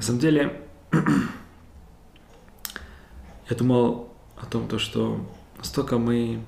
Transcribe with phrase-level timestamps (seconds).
[0.00, 0.62] На самом деле,
[3.50, 5.20] я думал о том, то, что
[5.58, 6.42] настолько мы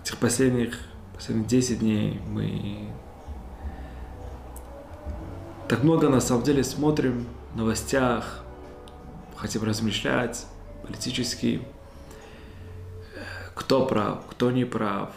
[0.00, 0.78] этих последних,
[1.12, 2.88] последних 10 дней мы
[5.68, 8.42] так много на самом деле смотрим в новостях,
[9.36, 10.46] хотим размышлять
[10.86, 11.60] политически,
[13.54, 15.10] кто прав, кто не прав,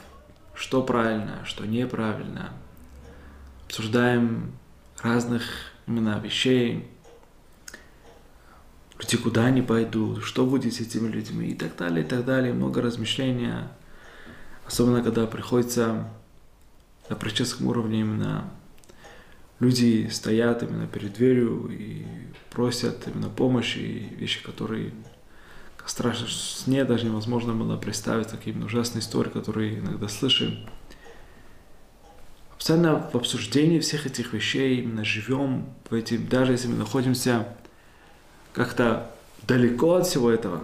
[0.53, 2.51] что правильно, что неправильно.
[3.65, 4.51] Обсуждаем
[5.01, 6.87] разных именно вещей,
[8.99, 12.53] люди куда они пойдут, что будет с этими людьми и так далее, и так далее.
[12.53, 13.71] Много размышления,
[14.65, 16.09] особенно когда приходится
[17.09, 18.49] на практическом уровне именно
[19.59, 22.05] люди стоят именно перед дверью и
[22.51, 24.93] просят именно помощи, и вещи, которые
[25.85, 30.67] страшно сне даже невозможно было представить, такие ужасные истории, которые иногда слышим.
[32.65, 37.47] Постоянно в обсуждении всех этих вещей именно живем в этим, даже если мы находимся
[38.53, 39.11] как-то
[39.43, 40.63] далеко от всего этого,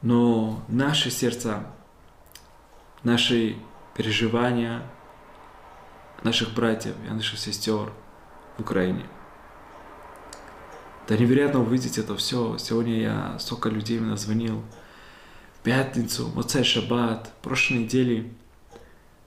[0.00, 1.66] но наши сердца,
[3.02, 3.56] наши
[3.94, 4.80] переживания
[6.22, 7.92] наших братьев и наших сестер
[8.56, 9.04] в Украине.
[11.08, 12.56] Да невероятно увидеть это все.
[12.56, 14.62] Сегодня я столько людей мне звонил.
[15.58, 18.32] В пятницу, Моцай Шаббат, прошлой неделе.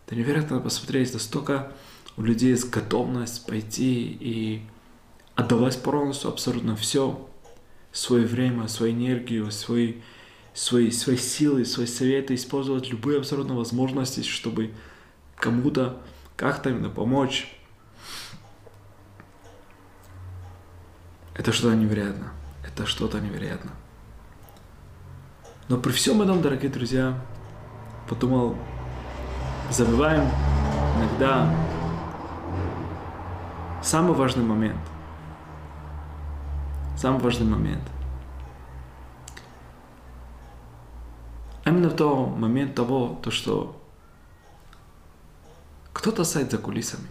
[0.07, 1.71] Да невероятно посмотреть, настолько
[2.17, 4.61] у людей есть готовность пойти и
[5.35, 7.27] отдавать полностью абсолютно все,
[7.91, 9.95] свое время, свою энергию, свои,
[10.53, 14.73] свои, свои силы, свои советы, использовать любые абсолютно возможности, чтобы
[15.35, 16.01] кому-то
[16.37, 17.51] как-то именно помочь.
[21.33, 22.31] Это что-то невероятно.
[22.65, 23.71] Это что-то невероятно.
[25.67, 27.19] Но при всем этом, дорогие друзья,
[28.07, 28.55] подумал,
[29.69, 30.29] забываем
[30.97, 31.53] иногда
[33.81, 34.79] самый важный момент.
[36.97, 37.83] Самый важный момент.
[41.63, 43.81] А именно в тот момент того, то, что
[45.93, 47.07] кто-то стоит за кулисами.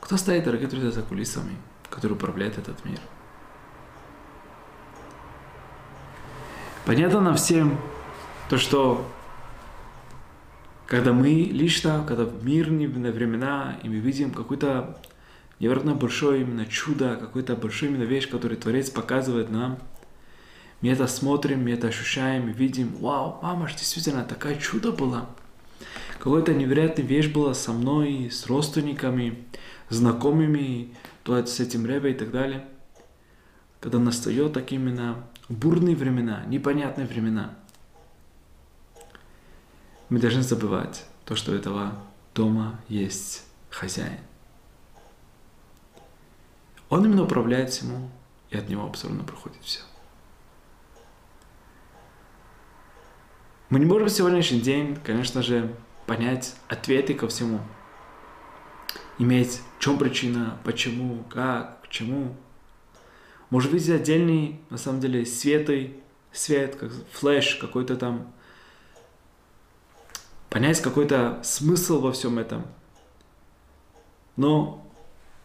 [0.00, 1.56] Кто стоит, дорогие друзья, за кулисами,
[1.90, 3.00] который управляет этот мир?
[6.84, 7.76] Понятно нам всем
[8.48, 9.04] то, что
[10.86, 14.98] когда мы лично, когда в мирные времена, и мы видим какое-то
[15.58, 19.78] невероятно большое именно чудо, какое-то большое именно вещь, которую Творец показывает нам,
[20.80, 25.26] мы это смотрим, мы это ощущаем, видим, вау, мама, действительно такая чудо была.
[26.20, 29.44] Какая-то невероятная вещь была со мной, с родственниками,
[29.88, 32.64] знакомыми, то с этим Ребе и так далее.
[33.80, 37.54] Когда настает так именно бурные времена, непонятные времена,
[40.08, 41.92] мы должны забывать то, что этого
[42.34, 44.20] дома есть хозяин.
[46.88, 48.10] Он именно управляет всему,
[48.50, 49.80] и от него абсолютно проходит все.
[53.68, 55.74] Мы не можем в сегодняшний день, конечно же,
[56.06, 57.60] понять ответы ко всему.
[59.18, 62.36] Иметь, в чем причина, почему, как, к чему.
[63.50, 65.96] Может быть, отдельный, на самом деле, светый,
[66.30, 68.32] свет, как флеш какой-то там.
[70.56, 72.64] Понять какой-то смысл во всем этом.
[74.36, 74.82] Но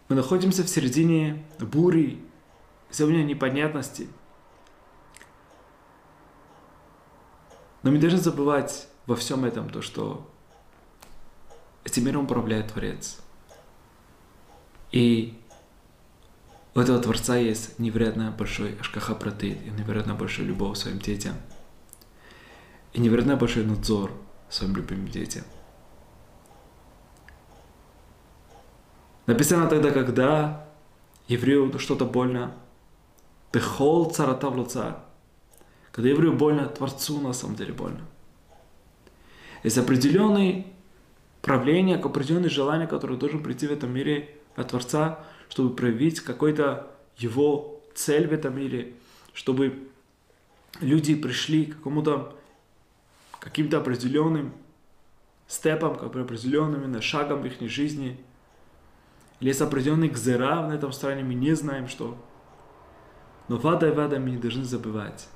[0.08, 2.24] мы находимся в середине бури,
[2.92, 4.08] сегодня непонятности–
[7.84, 10.26] Но мы должны забывать во всем этом то, что
[11.84, 13.20] этим миром управляет Творец.
[14.94, 15.38] И
[16.74, 21.36] у этого Творца есть невероятно большой ашкаха протит, и невероятно большой любовь к своим детям.
[22.94, 24.14] И невероятно большой надзор
[24.52, 25.44] своим любимым детям.
[29.26, 30.68] Написано тогда, когда
[31.28, 32.54] еврею что-то больно,
[33.54, 34.56] Бехол царата в
[35.92, 38.02] когда еврею больно, Творцу на самом деле больно.
[39.64, 40.66] Есть определенные
[41.42, 45.20] правления, определенные желания, которые должен прийти в этом мире от Творца,
[45.50, 46.88] чтобы проявить какой-то
[47.18, 48.94] его цель в этом мире,
[49.34, 49.88] чтобы
[50.80, 52.36] люди пришли к какому-то
[53.42, 54.54] каким-то определенным
[55.48, 58.24] степом, как определенным именно шагом в их жизни.
[59.42, 62.18] Или есть определенный гзера на этом стране, мы не знаем что.
[63.50, 65.28] Но вада и вада мы не должны забывать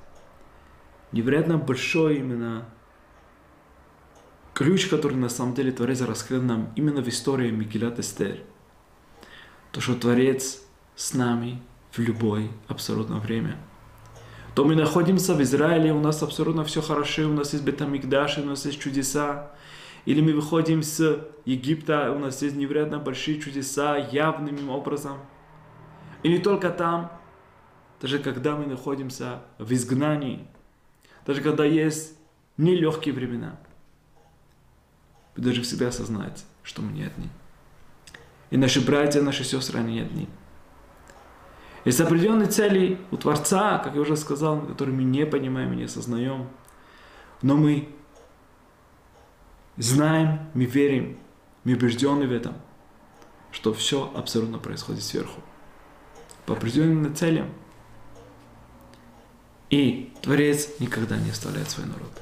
[1.12, 2.68] невероятно большой именно
[4.54, 8.42] ключ, который на самом деле Творец раскрыл нам именно в истории Микелат Эстер.
[9.72, 10.62] То, что Творец
[10.94, 11.62] с нами
[11.92, 13.56] в любое абсолютно время.
[14.56, 18.44] То мы находимся в Израиле, у нас абсолютно все хорошо, у нас есть Бетамикдаш, у
[18.44, 19.50] нас есть чудеса.
[20.06, 25.18] Или мы выходим с Египта, у нас есть невероятно большие чудеса явным образом.
[26.22, 27.12] И не только там,
[28.00, 30.46] даже когда мы находимся в изгнании,
[31.26, 32.16] даже когда есть
[32.56, 33.60] нелегкие времена,
[35.36, 37.28] вы должны всегда осознать, что мы не одни.
[38.48, 40.28] И наши братья, наши сестры, они не одни.
[41.86, 45.84] Есть определенные цели у Творца, как я уже сказал, которые мы не понимаем и не
[45.84, 46.48] осознаем.
[47.42, 47.88] Но мы
[49.76, 51.16] знаем, мы верим,
[51.62, 52.54] мы убеждены в этом,
[53.52, 55.40] что все абсолютно происходит сверху.
[56.44, 57.54] По определенным целям.
[59.70, 62.20] И Творец никогда не оставляет свой народ.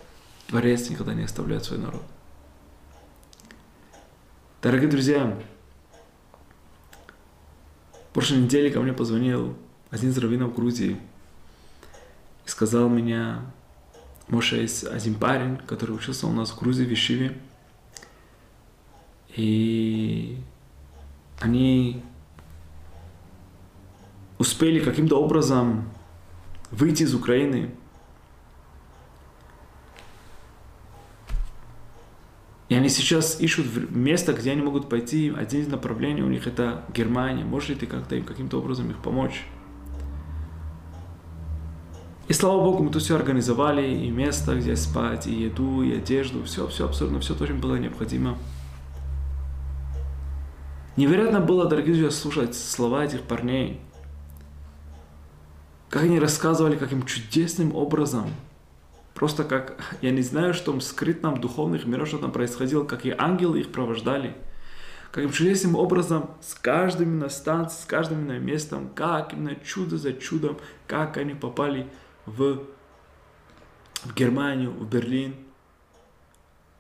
[0.49, 2.03] Творец никогда не оставляет свой народ.
[4.61, 5.39] Дорогие друзья,
[8.15, 9.57] прошлой неделе ко мне позвонил
[9.91, 10.97] один из раввинов Грузии
[12.47, 13.39] и сказал мне,
[14.29, 17.37] Моше есть один парень, который учился у нас в Грузии, в Ишиве,
[19.35, 20.39] и
[21.41, 22.03] они
[24.39, 25.91] успели каким-то образом
[26.71, 27.71] выйти из Украины
[32.69, 35.33] И они сейчас ищут место, где они могут пойти.
[35.37, 37.45] Один из направлений у них это Германия.
[37.45, 39.45] Можешь ли ты как-то им каким-то образом их помочь?
[42.27, 46.43] И слава Богу, мы тут все организовали, и место, где спать, и еду, и одежду,
[46.45, 48.39] все, все абсолютно, все то, им было необходимо.
[50.97, 53.79] Невероятно было, дорогие друзья, слушать слова этих парней.
[55.91, 58.31] Как они рассказывали, каким чудесным образом
[59.15, 63.15] Просто как, я не знаю, что в скрытном духовных мирах, что там происходило, как и
[63.17, 64.37] ангелы их провождали.
[65.13, 70.13] Каким чудесным образом с каждым именно станцией, с каждым именно местом, как именно чудо за
[70.13, 70.59] чудом,
[70.89, 71.87] как они попали
[72.27, 72.65] в,
[74.03, 75.37] в Германию, в Берлин.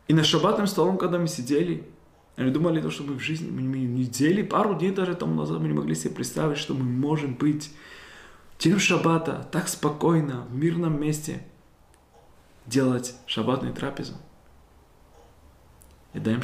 [0.08, 1.86] И на шаббатным столом, когда мы сидели,
[2.34, 5.68] они думали, то, что мы в жизни, мы недели, пару дней даже тому назад мы
[5.68, 7.70] не могли себе представить, что мы можем быть
[8.58, 11.46] тем шаббата так спокойно, в мирном месте–
[12.66, 14.14] делать шаббатную трапезу.
[16.12, 16.40] И даем.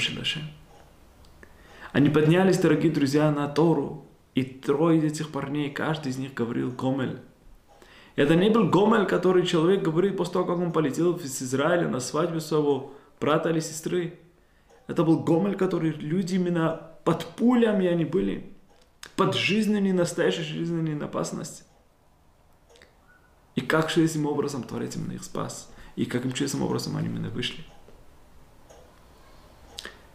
[1.93, 7.20] Они поднялись, дорогие друзья, на Тору, и трое этих парней, каждый из них говорил Гомель.
[8.17, 12.00] Это не был Гомель, который человек говорит после того, как он полетел из Израиля на
[12.00, 14.19] свадьбу своего брата или сестры.
[14.87, 18.52] Это был Гомель, который люди именно под пулями они были,
[19.16, 21.64] под жизненной, настоящей жизненной опасности.
[23.55, 27.31] И как же этим образом Творец именно их спас и каким чудесным образом они именно
[27.31, 27.64] вышли.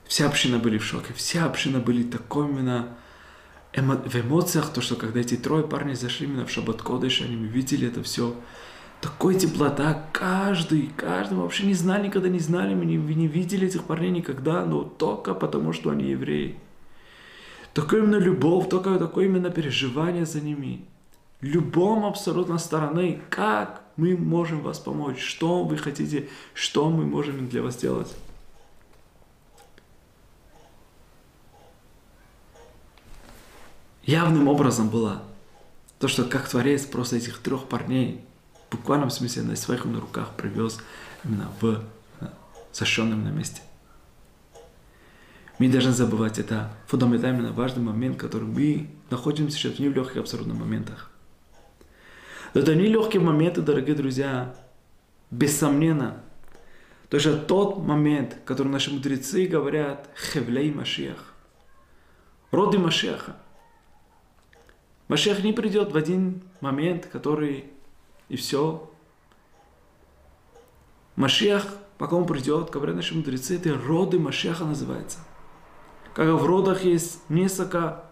[0.05, 2.89] Вся община были в шоке, вся община были такой именно
[3.73, 7.35] эмо, в эмоциях, то, что когда эти трое парней зашли именно в Шаббат Кодыш, они
[7.35, 8.35] видели это все,
[9.01, 13.67] такой теплота, каждый, каждый, мы вообще не знали, никогда не знали, мы не, не видели
[13.67, 16.57] этих парней никогда, но только потому, что они евреи.
[17.73, 20.85] Такое именно любовь, только такое именно переживание за ними.
[21.41, 27.61] Любом абсолютно стороны, как мы можем вас помочь, что вы хотите, что мы можем для
[27.61, 28.13] вас сделать.
[34.03, 35.23] Явным образом было
[35.99, 38.23] то, что как Творец просто этих трех парней
[38.67, 40.79] в буквальном смысле на своих на руках привез
[41.23, 41.83] именно в
[42.71, 43.61] сошенном на месте.
[45.57, 51.09] Мы должны забывать это фундаментально важный момент, который мы находимся сейчас в нелегких абсолютных моментах.
[52.55, 54.55] Это нелегкие моменты, дорогие друзья,
[55.29, 56.23] без сомнения.
[57.09, 61.33] То есть тот момент, который наши мудрецы говорят, хевлей Машиах,
[62.51, 63.35] роды Машиаха.
[65.09, 67.65] Машиах не придет в один момент, который
[68.29, 68.89] и все.
[71.17, 75.17] Машиах, пока он придет, говорят наши мудрецы, это роды Машиаха называется.
[76.13, 78.05] Как в родах есть несколько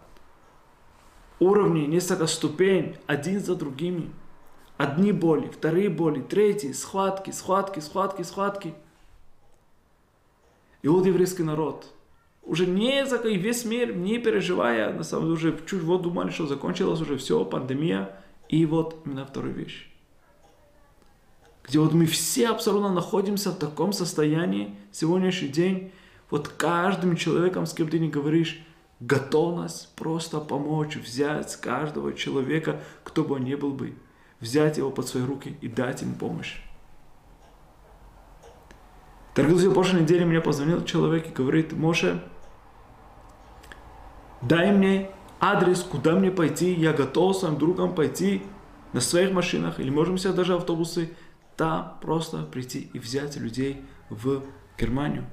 [1.39, 4.11] уровней, несколько ступеней, один за другими–
[4.77, 8.73] Одни боли, вторые боли, третьи, схватки, схватки, схватки, схватки.
[10.81, 11.93] И вот еврейский народ,
[12.41, 16.47] уже не за весь мир, не переживая, на самом деле уже чуть вот думали, что
[16.47, 18.17] закончилось уже все, пандемия.
[18.49, 19.89] И вот именно вторая вещь.
[21.63, 25.91] Где вот мы все абсолютно находимся в таком состоянии сегодняшний день,
[26.29, 28.61] вот каждым человеком, с кем ты не говоришь,
[28.99, 33.93] готовность просто помочь, взять каждого человека, кто бы он ни был бы,
[34.43, 36.57] взять его под свои руки и дать ему помощь.
[39.35, 42.21] Дорогие друзья, прошлой неделе мне позвонил человек и говорит, Моше,
[44.41, 45.09] дай мне
[45.39, 48.43] адрес, куда мне пойти, я готов с своим другом пойти
[48.91, 51.09] на своих машинах, или можем взять даже автобусы,
[51.55, 54.43] там просто прийти и взять людей в
[54.77, 55.25] Германию.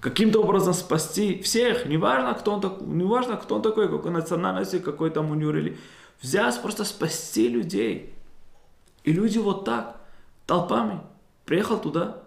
[0.00, 5.10] каким-то образом спасти всех, неважно, кто он, так, неважно, кто он такой, какой национальности, какой
[5.10, 5.78] там у него религии.
[6.22, 8.13] Взять просто спасти людей.
[9.04, 10.00] И люди вот так,
[10.46, 11.00] толпами,
[11.44, 12.22] приехал туда,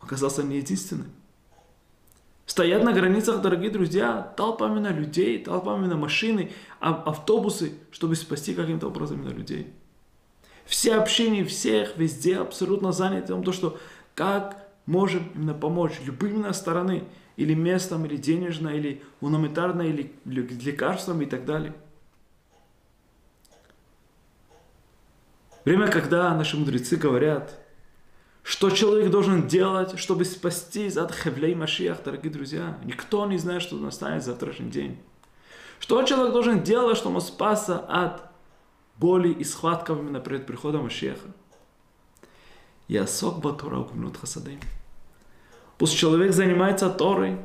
[0.00, 1.10] оказался не единственным.
[2.44, 8.88] Стоят на границах, дорогие друзья, толпами на людей, толпами на машины, автобусы, чтобы спасти каким-то
[8.88, 9.72] образом именно людей.
[10.66, 13.78] Все общения всех, везде абсолютно заняты тем, то, что
[14.14, 17.04] как можем именно помочь любым именно стороны,
[17.36, 21.74] или местом, или денежно, или гуманитарно, или лекарством и так далее.
[25.64, 27.58] Время, когда наши мудрецы говорят,
[28.42, 32.78] что человек должен делать, чтобы спасти от Хевлей Машиах, дорогие друзья.
[32.84, 34.98] Никто не знает, что настанет завтрашний день.
[35.78, 38.28] Что человек должен делать, чтобы спасся от
[38.96, 41.28] боли и схватков именно перед приходом Машиаха?
[42.88, 44.58] Я сок батура упомянут хасадым.
[45.78, 47.38] Пусть человек занимается Торой,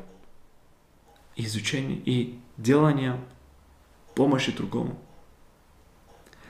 [1.36, 3.24] изучением и деланием
[4.16, 4.98] помощи другому.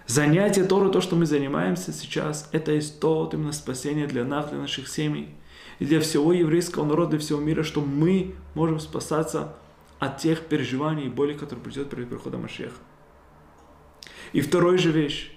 [0.09, 4.57] Занятие Торы, то, что мы занимаемся сейчас, это есть то именно спасение для нас, для
[4.57, 5.35] наших семей
[5.79, 9.55] и для всего еврейского народа, для всего мира, что мы можем спасаться
[9.99, 12.79] от тех переживаний и боли, которые придет перед приходом Машеха.
[14.33, 15.31] И второй же вещь,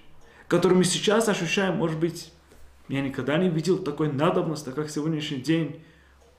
[0.48, 2.32] которую мы сейчас ощущаем, может быть,
[2.88, 5.84] я никогда не видел такой надобности, как сегодняшний день,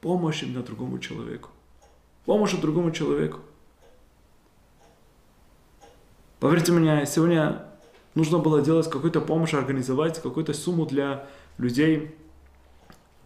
[0.01, 1.51] помощь именно другому человеку.
[2.25, 3.41] Помощь другому человеку.
[6.41, 7.69] Поверьте мне, сегодня
[8.15, 11.27] нужно было делать какую-то помощь, организовать какую-то сумму для
[11.59, 12.15] людей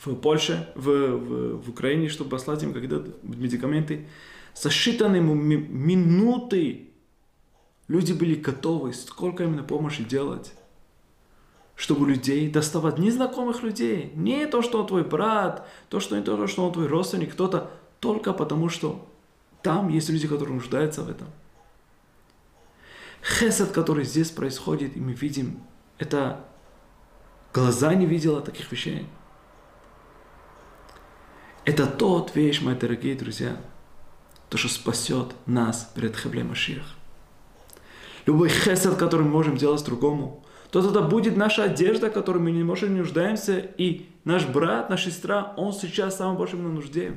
[0.05, 4.07] в Польше, в, в, в Украине, чтобы послать им какие-то медикаменты.
[4.55, 6.91] За считанные минуты
[7.89, 10.55] люди были готовы, сколько именно помощи делать,
[11.75, 14.13] чтобы людей доставать незнакомых людей.
[14.15, 17.71] Не то, что он твой брат, то, что не то, что он твой родственник, кто-то,
[18.01, 19.07] только потому, что
[19.63, 21.29] там есть люди, которые нуждаются в этом.
[23.27, 25.61] Хесед, который здесь происходит, и мы видим,
[25.99, 26.45] это
[27.53, 29.07] глаза не видела таких вещей.
[31.65, 33.57] Это тот вещь, мои дорогие друзья,
[34.49, 36.87] то, что спасет нас перед Хебле Машиах.
[38.27, 42.63] Любой хесед, который мы можем делать другому, то это будет наша одежда, которой мы не
[42.63, 47.17] можем не нуждаемся, и наш брат, наша сестра, он сейчас самым большим на нужде.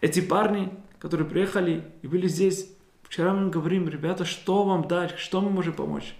[0.00, 2.68] Эти парни, которые приехали и были здесь,
[3.12, 6.16] Вчера мы говорим, ребята, что вам дать, что мы можем помочь?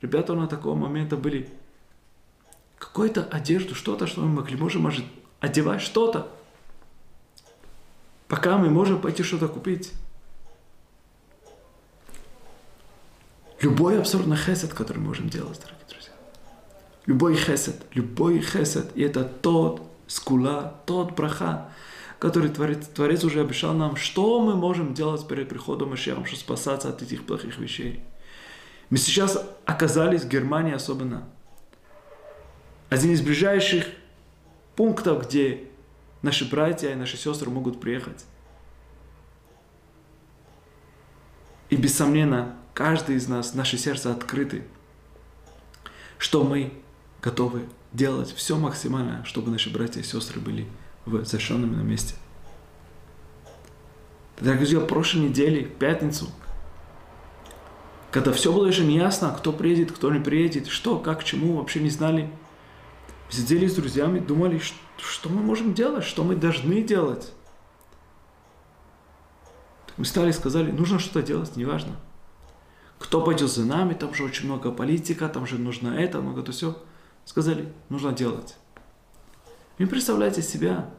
[0.00, 1.48] Ребята на такого момента были
[2.78, 5.04] какую-то одежду, что-то, что мы могли, можем, может,
[5.38, 6.28] одевать что-то.
[8.26, 9.92] Пока мы можем пойти что-то купить.
[13.60, 16.12] Любой абсурдный хесед, который мы можем делать, дорогие друзья.
[17.06, 21.70] Любой хесед, любой хесед, и это тот скула, тот браха,
[22.18, 26.88] который Творец, Творец уже обещал нам, что мы можем делать перед приходом Машиахом, чтобы спасаться
[26.88, 28.02] от этих плохих вещей.
[28.88, 31.28] Мы сейчас оказались в Германии особенно.
[32.88, 33.86] Один из ближайших
[34.76, 35.64] пунктов, где
[36.22, 38.24] наши братья и наши сестры могут приехать.
[41.68, 44.64] И без сомнения, каждый из нас, наши сердца открыты,
[46.16, 46.72] что мы
[47.20, 50.68] готовы делать все максимальное, чтобы наши братья и сестры были
[51.06, 52.14] в совершенном на месте.
[54.38, 56.28] Дорогие друзья, прошлой неделе, в пятницу,
[58.10, 61.90] когда все было еще неясно, кто приедет, кто не приедет, что, как, чему, вообще не
[61.90, 62.30] знали.
[63.28, 67.32] Сидели с друзьями, думали, что, что мы можем делать, что мы должны делать.
[69.86, 71.96] Так мы стали сказали, нужно что-то делать, неважно.
[72.98, 76.52] Кто пойдет за нами, там же очень много политика, там же нужно это, много то
[76.52, 76.76] все.
[77.24, 78.56] Сказали, нужно делать.
[79.78, 80.90] Вы представляете себя,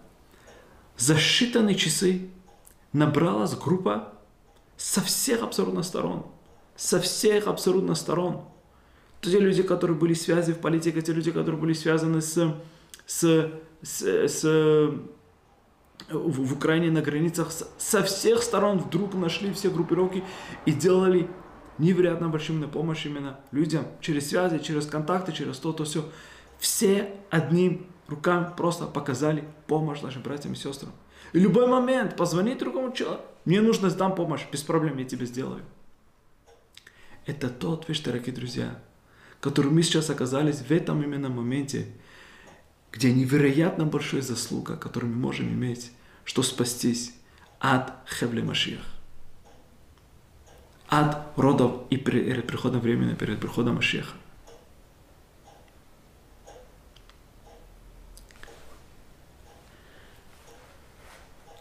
[0.98, 2.29] за считанные часы
[2.93, 4.13] набралась группа
[4.77, 6.25] со всех абсолютно сторон.
[6.75, 8.43] Со всех абсолютно сторон.
[9.22, 12.55] Те люди, которые были связаны в политике, те люди, которые были связаны с,
[13.07, 15.00] с, с, с в,
[16.10, 20.24] в Украине на границах, со всех сторон вдруг нашли все группировки
[20.67, 21.27] и делали
[21.79, 26.05] невероятно большую помощь именно людям через связи, через контакты, через то, то все.
[26.60, 30.91] Все одним руками просто показали помощь нашим братьям и сестрам.
[31.33, 33.23] И любой момент позвони другому человеку.
[33.45, 35.63] Мне нужно сдам помощь, без проблем я тебе сделаю.
[37.25, 38.79] Это тот вещь, дорогие друзья,
[39.41, 41.87] который мы сейчас оказались в этом именно моменте,
[42.91, 45.91] где невероятно большая заслуга, которую мы можем иметь,
[46.23, 47.13] что спастись
[47.59, 48.83] от Хевле Машиах.
[50.87, 54.15] От родов и перед приходом времени, перед приходом Машиаха.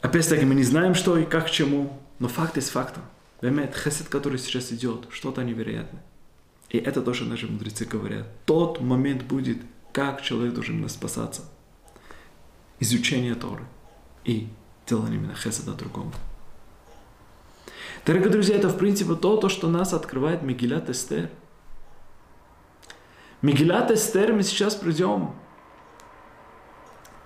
[0.06, 3.02] Опять-таки мы не знаем, что и как к чему, но факт есть фактом.
[3.42, 6.00] Бемет, хесед, который сейчас идет, что-то невероятное.
[6.70, 8.28] И это тоже наши мудрецы говорят.
[8.44, 9.58] Тот момент будет,
[9.90, 11.42] как человек должен спасаться.
[12.78, 13.64] Изучение Торы
[14.24, 14.46] и
[14.86, 16.12] делание именно хеседа другому.
[18.04, 21.30] Дорогие друзья, это в принципе то, то что нас открывает Мегилат Эстер.
[23.42, 25.34] Мегилат Эстер мы сейчас придем.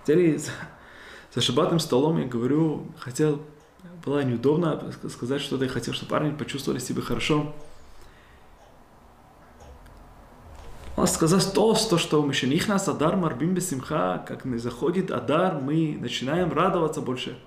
[0.07, 0.41] Теперь
[1.35, 3.41] за, шабатным столом я говорю, хотел
[4.05, 7.55] было неудобно сказать что-то, я хотел, чтобы парни почувствовали себя хорошо.
[10.97, 15.11] Он сказал то, то, что мы еще них нас Адар Марбим Бесимха, как не заходит
[15.11, 17.39] Адар, мы начинаем радоваться больше.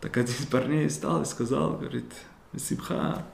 [0.00, 2.12] Так один из парней стал и сказал, говорит,
[2.52, 3.24] Бесимха,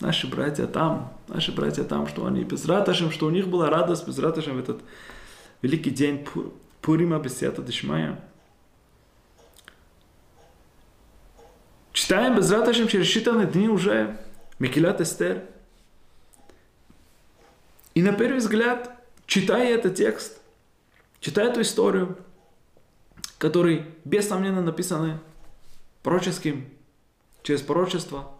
[0.00, 4.06] наши братья там, наши братья там, что они без раташем, что у них была радость
[4.06, 4.80] без раташем в этот
[5.62, 6.24] великий день
[6.80, 8.20] Пурима Бесията Дешмая.
[11.98, 14.16] Читаем без раташем через считанные дни уже
[14.60, 15.42] Микелят Эстер.
[17.92, 20.40] И на первый взгляд, читая этот текст,
[21.18, 22.16] читая эту историю,
[23.36, 25.18] который, без сомнения, написаны
[26.04, 26.68] пророческим,
[27.42, 28.30] через пророчество,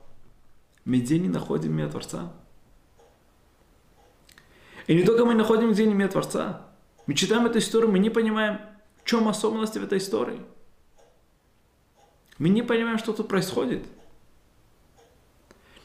[0.84, 2.32] мы где не находим имя Творца.
[4.86, 6.64] И не только мы находим где имя Творца,
[7.06, 8.60] мы читаем эту историю, мы не понимаем,
[9.02, 10.40] в чем особенности в этой истории–
[12.38, 13.84] мы не понимаем, что тут происходит.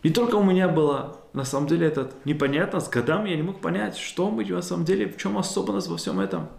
[0.03, 3.61] Не только у меня было, на самом деле, этот непонятно, с годами я не мог
[3.61, 6.49] понять, что мы на самом деле, в чем особенность во всем этом.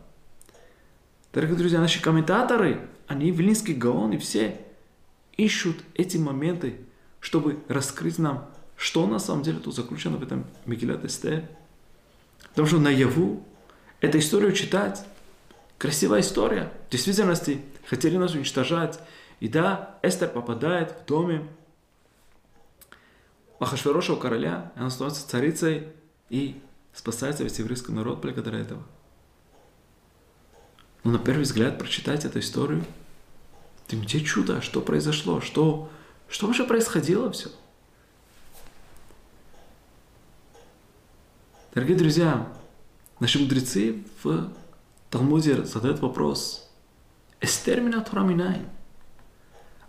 [1.32, 4.60] Дорогие друзья, наши комментаторы, они, Вилинский Гаон и все,
[5.36, 6.80] ищут эти моменты,
[7.20, 11.44] чтобы раскрыть нам, что на самом деле тут заключено в этом Мегилат Эстер.
[12.50, 13.44] Потому что наяву
[14.00, 15.04] эту историю читать,
[15.76, 16.72] красивая история.
[16.88, 19.00] В действительности хотели нас уничтожать,
[19.40, 21.46] и да, Эстер попадает в доме
[23.60, 25.88] Махашвероша короля, и она становится царицей
[26.28, 26.60] и
[26.92, 28.82] спасается весь еврейский народ благодаря этого.
[31.02, 32.84] Но на первый взгляд прочитать эту историю,
[33.86, 35.90] ты где чудо, что произошло, что,
[36.28, 37.50] что вообще происходило все.
[41.74, 42.48] Дорогие друзья,
[43.18, 44.52] наши мудрецы в
[45.10, 46.70] Талмуде задают вопрос.
[47.40, 48.64] Эстер меня.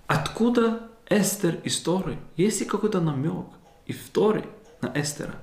[0.08, 2.18] Откуда Эстер из Торы?
[2.36, 3.48] Есть ли какой-то намек
[3.86, 4.48] и в Торе
[4.82, 5.36] на Эстера?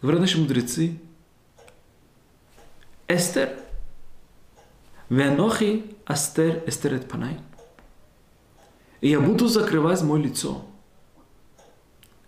[0.00, 0.98] Говорят наши мудрецы,
[3.08, 3.58] Эстер,
[5.08, 7.40] Венохи Астер Эстерет Панай.
[9.00, 10.64] И я буду закрывать мое лицо.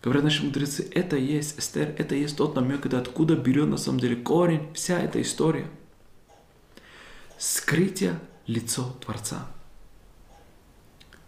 [0.03, 4.01] Говорят наши мудрецы, это есть Эстер, это есть тот намек, это откуда берет на самом
[4.01, 5.69] деле корень вся эта история.
[7.37, 9.47] Скрытие лицо Творца.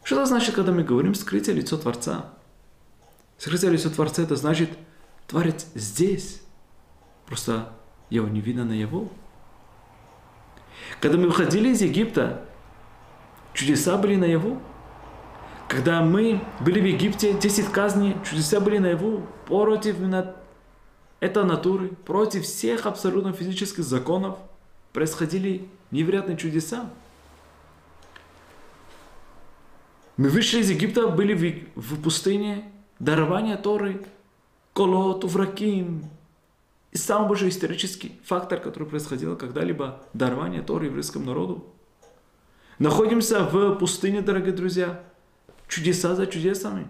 [0.04, 2.30] Что значит, когда мы говорим скрытие лицо Творца?
[3.38, 4.70] Скрытие лицо Творца это значит
[5.26, 6.42] Творец здесь.
[7.26, 7.72] Просто
[8.10, 9.08] его не видно на его.
[11.00, 12.44] Когда мы выходили из Египта,
[13.54, 14.60] чудеса были на его.
[15.68, 19.22] Когда мы были в Египте, 10 казней, чудеса были на его.
[19.46, 19.96] Против
[21.20, 24.38] этой натуры, против всех абсолютно физических законов
[24.92, 26.90] происходили невероятные чудеса.
[30.16, 31.35] Мы вышли из Египта, были
[31.75, 34.05] в, в пустыне, дарование Торы,
[34.75, 36.05] колот, увраким.
[36.90, 41.64] И самый большой исторический фактор, который происходил когда-либо, дарование Торы еврейскому народу.
[42.79, 45.03] Находимся в пустыне, дорогие друзья,
[45.66, 46.88] чудеса за чудесами.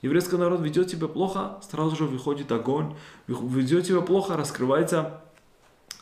[0.00, 2.96] Еврейский народ ведет себя плохо, сразу же выходит огонь,
[3.28, 5.20] ведет себя плохо, раскрывается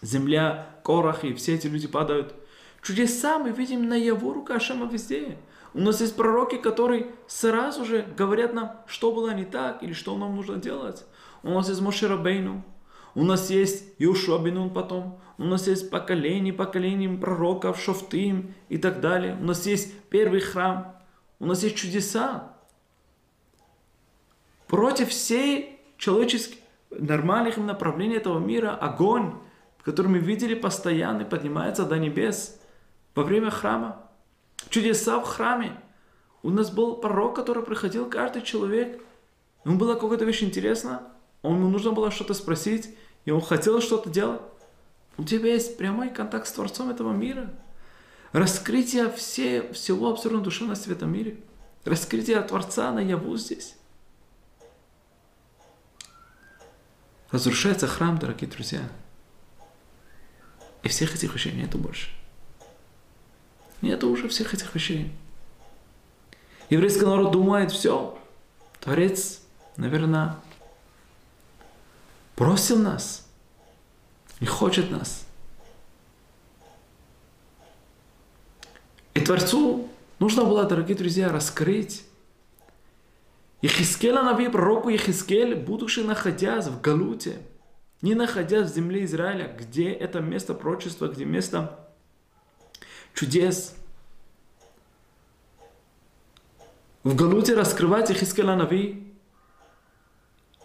[0.02, 2.34] земля, корах, и все эти люди падают.
[2.80, 5.36] Чудеса мы видим на его рука Ашема везде.
[5.72, 10.16] У нас есть пророки, которые сразу же говорят нам, что было не так или что
[10.16, 11.04] нам нужно делать.
[11.42, 12.64] У нас есть Моше Рабейну,
[13.14, 19.00] у нас есть Юшуа Бенун потом, у нас есть поколение, поколение пророков, Шофтим и так
[19.00, 19.36] далее.
[19.40, 20.96] У нас есть первый храм,
[21.38, 22.56] у нас есть чудеса.
[24.66, 26.58] Против всей человеческих
[26.90, 29.34] нормальных направлений этого мира огонь,
[29.82, 32.60] который мы видели постоянно, поднимается до небес
[33.14, 34.09] во время храма
[34.68, 35.80] чудеса в храме.
[36.42, 39.02] У нас был пророк, который приходил, каждый человек.
[39.64, 41.02] Ему было какая-то вещь интересна,
[41.42, 42.94] ему нужно было что-то спросить,
[43.24, 44.40] и он хотел что-то делать.
[45.16, 47.50] У тебя есть прямой контакт с Творцом этого мира.
[48.32, 51.38] Раскрытие все, всего абсолютно душевности в этом мире.
[51.84, 53.76] Раскрытие Творца наяву здесь.
[57.30, 58.80] Разрушается храм, дорогие друзья.
[60.82, 62.19] И всех этих вещей нету больше.
[63.82, 65.10] Нету уже всех этих вещей.
[66.68, 68.18] Еврейский народ думает, все,
[68.80, 69.40] Творец,
[69.76, 70.36] наверное,
[72.36, 73.26] бросил нас,
[74.40, 75.26] не хочет нас.
[79.14, 79.88] И Творцу
[80.18, 82.04] нужно было, дорогие друзья, раскрыть
[83.62, 87.38] Ехискеля Нави, пророку Ехискель, будучи находясь в Галуте,
[88.00, 91.89] не находясь в земле Израиля, где это место прочества, где место
[93.14, 93.76] чудес,
[97.02, 99.10] в Галуте раскрывать Ехискеля Нави,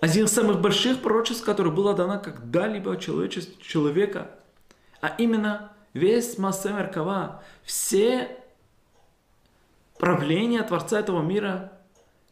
[0.02, 4.30] один из самых больших пророчеств, которое было дано когда-либо человека,
[5.02, 8.38] а именно весь Массе Меркава, все
[9.98, 11.72] правления Творца этого мира,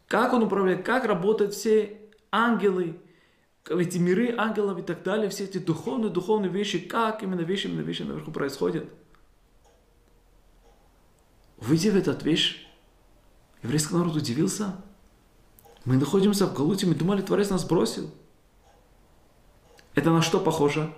[0.06, 1.98] как он управляет, как работают все
[2.30, 3.00] ангелы,
[3.68, 7.80] эти миры ангелов и так далее, все эти духовные, духовные вещи, как именно вещи, именно
[7.80, 8.84] вещи наверху происходят.
[11.58, 12.66] Увидев этот вещь,
[13.62, 14.76] еврейский народ удивился.
[15.84, 18.10] Мы находимся в Галуте, мы думали, Творец нас бросил.
[19.94, 20.92] Это на что похоже?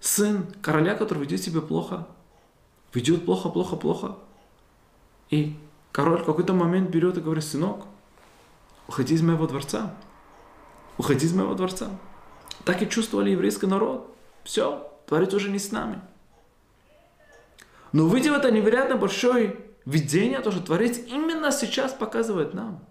[0.00, 2.08] Сын короля, который ведет себя плохо,
[2.92, 4.16] ведет плохо, плохо, плохо.
[5.30, 5.56] И
[5.92, 7.86] король в какой-то момент берет и говорит, сынок,
[8.88, 9.94] уходи из моего дворца.
[10.98, 11.88] Уходи из моего дворца.
[12.64, 14.14] Так и чувствовали еврейский народ.
[14.44, 16.00] Все, Творец уже не с нами.
[17.92, 22.84] Но увидев это невероятно большое видение, то, что Творец именно сейчас показывает нам.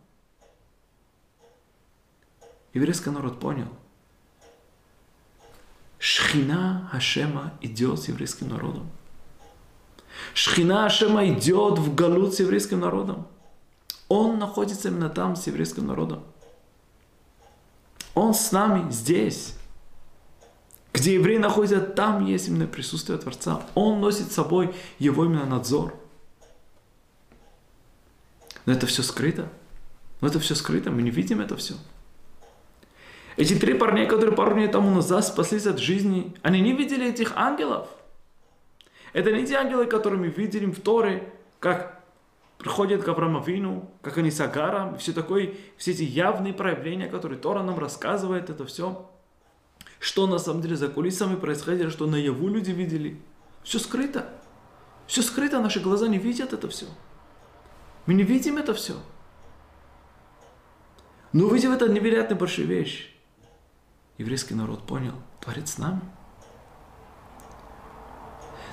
[2.74, 3.68] Еврейский народ понял.
[6.00, 8.90] Шхина Хашема идет с еврейским народом.
[10.34, 13.28] Шхина Ашема идет в Галут с еврейским народом.
[14.08, 16.24] Он находится именно там с еврейским народом.
[18.14, 19.56] Он с нами здесь.
[21.02, 23.64] Где евреи находятся, там есть именно присутствие Творца.
[23.74, 25.96] Он носит с собой его именно надзор.
[28.68, 29.50] Но это все скрыто.
[30.22, 31.74] Но это все скрыто, мы не видим это все.
[33.36, 37.36] Эти три парня, которые пару дней тому назад спаслись от жизни, они не видели этих
[37.36, 37.88] ангелов–
[39.14, 42.02] это не те ангелы, которые мы видели в Торе, как
[42.58, 47.40] приходят к Аврааму Вину, как они с Агаром, все такое, все эти явные проявления, которые
[47.40, 49.10] Тора нам рассказывает, это все.
[50.02, 53.22] Что на самом деле за кулисами происходило, что наяву люди видели.
[53.64, 54.30] Все скрыто.
[55.08, 56.88] Все скрыто, наши глаза не видят это все.
[58.06, 58.96] Мы не видим это все.
[61.32, 63.10] Но увидев это невероятно большая вещь,
[64.18, 66.02] еврейский народ понял, Творец с нами–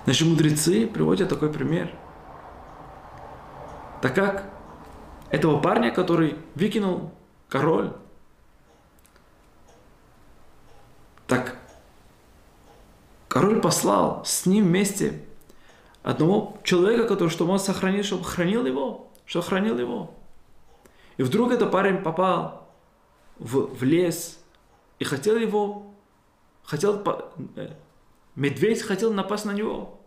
[0.09, 1.95] Наши мудрецы приводят такой пример.
[4.01, 4.51] Так как
[5.29, 7.13] этого парня, который выкинул
[7.51, 7.93] король,
[11.29, 11.59] так
[13.29, 15.23] король послал с ним вместе
[16.03, 20.15] одного человека, который, чтобы он сохранил, чтобы хранил его, чтобы хранил его.
[21.19, 22.67] И вдруг этот парень попал
[23.39, 24.39] в, в лес
[24.99, 25.93] и хотел его,
[26.65, 27.03] хотел,
[27.57, 27.75] э,
[28.35, 30.01] медведь хотел напасть на него.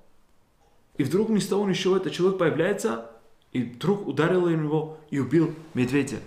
[0.98, 3.12] И вдруг ни с того ни с чего этот человек появляется,
[3.52, 6.18] и вдруг ударил его и убил медведя.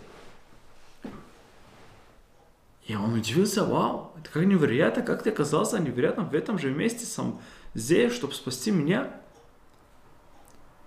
[2.86, 7.40] И он удивился, вау, как невероятно, как ты оказался невероятно в этом же месте, сам
[7.74, 9.20] здесь, чтобы спасти меня.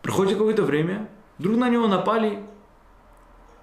[0.01, 2.45] Проходит какое-то время, вдруг на него напали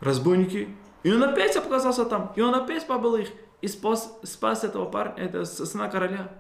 [0.01, 0.69] разбойники,
[1.03, 3.29] и он опять оказался там, и он опять побыл их,
[3.63, 6.31] и спас, спас этого парня, это сына короля.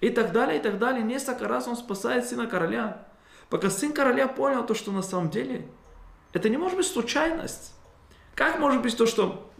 [0.00, 1.02] И так далее, и так далее.
[1.02, 3.06] Несколько раз он спасает сына короля.
[3.50, 5.68] Пока сын короля понял то, что на самом деле
[6.32, 7.74] это не может быть случайность.
[8.34, 9.50] Как может быть то, что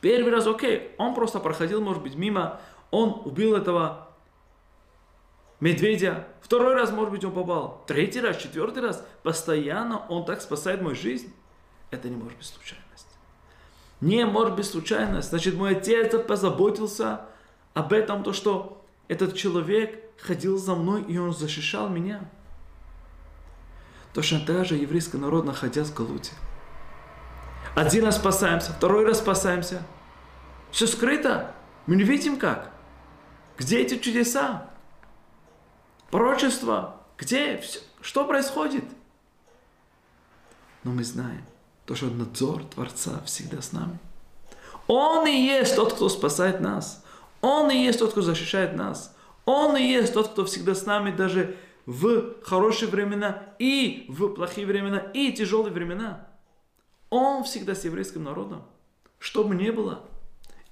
[0.00, 4.08] первый раз, окей, он просто проходил, может быть, мимо, он убил этого
[5.60, 10.82] медведя, второй раз, может быть, он попал, третий раз, четвертый раз, постоянно он так спасает
[10.82, 11.32] мою жизнь.
[11.90, 13.06] Это не может быть случайность.
[14.00, 15.30] Не может быть случайность.
[15.30, 17.22] Значит, мой отец позаботился
[17.74, 22.28] об этом, то, что этот человек ходил за мной, и он защищал меня.
[24.12, 26.32] Точно так же еврейский народ, находясь в Галуте.
[27.76, 29.82] Один раз спасаемся, второй раз спасаемся.
[30.70, 31.52] Все скрыто.
[31.86, 32.72] Мы не видим как.
[33.58, 34.70] Где эти чудеса?
[36.10, 37.02] Пророчество.
[37.18, 37.62] Где?
[38.00, 38.84] Что происходит?
[40.84, 41.44] Но мы знаем,
[41.84, 43.98] то, что надзор Творца всегда с нами.
[44.86, 47.04] Он и есть тот, кто спасает нас.
[47.42, 49.14] Он и есть тот, кто защищает нас.
[49.44, 54.66] Он и есть тот, кто всегда с нами даже в хорошие времена и в плохие
[54.66, 56.26] времена и тяжелые времена.
[57.10, 58.64] Он всегда с еврейским народом.
[59.18, 60.04] Что бы ни было.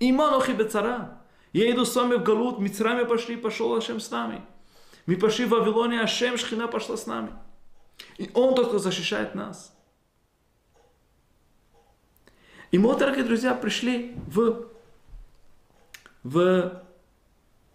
[0.00, 1.20] Иманохи бецара.
[1.52, 4.42] Я иду с вами в Галут, Мицрами пошли, пошел Ашем с нами.
[5.06, 7.30] Мы пошли в Вавилоне, Ашем Шхина пошла с нами.
[8.18, 9.72] И Он только защищает нас.
[12.72, 14.66] И мы, дорогие друзья, пришли в,
[16.24, 16.82] в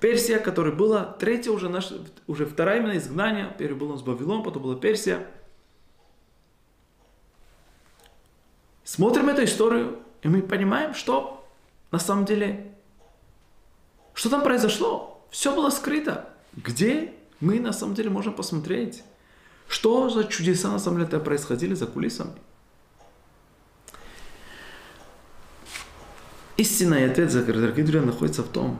[0.01, 1.93] Персия, которая была третья уже, наш,
[2.27, 3.55] уже вторая именно изгнание.
[3.57, 5.25] Первый был у нас Вавилон, потом была Персия.
[8.89, 11.47] Смотрим эту историю, и мы понимаем, что
[11.91, 12.73] на самом деле,
[14.15, 15.23] что там произошло.
[15.29, 16.27] Все было скрыто.
[16.53, 19.03] Где мы на самом деле можем посмотреть,
[19.67, 22.33] что за чудеса на самом деле происходили за кулисами.
[26.57, 28.79] Истинный ответ, дорогие друзья, находится в том,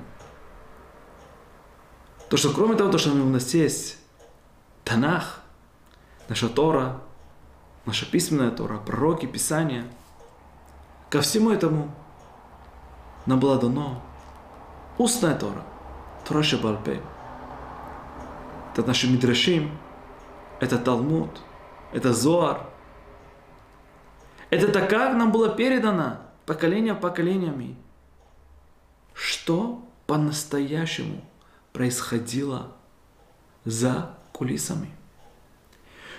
[2.32, 4.00] то, что кроме того, то, что у нас есть
[4.84, 5.44] Танах,
[6.30, 7.00] наша Тора,
[7.86, 9.86] наша письменная Тора, пророки, Писания,
[11.10, 11.92] ко всему этому
[13.26, 14.02] нам было дано
[14.98, 15.64] устная Тора,
[16.28, 17.02] Тора Шабалпе.
[18.74, 19.78] Это наши Мидрашим,
[20.60, 21.42] это Талмуд,
[21.92, 22.68] это Зоар.
[24.50, 26.18] Это так, как нам было передано–
[26.50, 27.76] поколения поколениями,
[29.14, 31.24] что по-настоящему
[31.74, 32.72] происходило
[33.66, 34.90] за кулисами.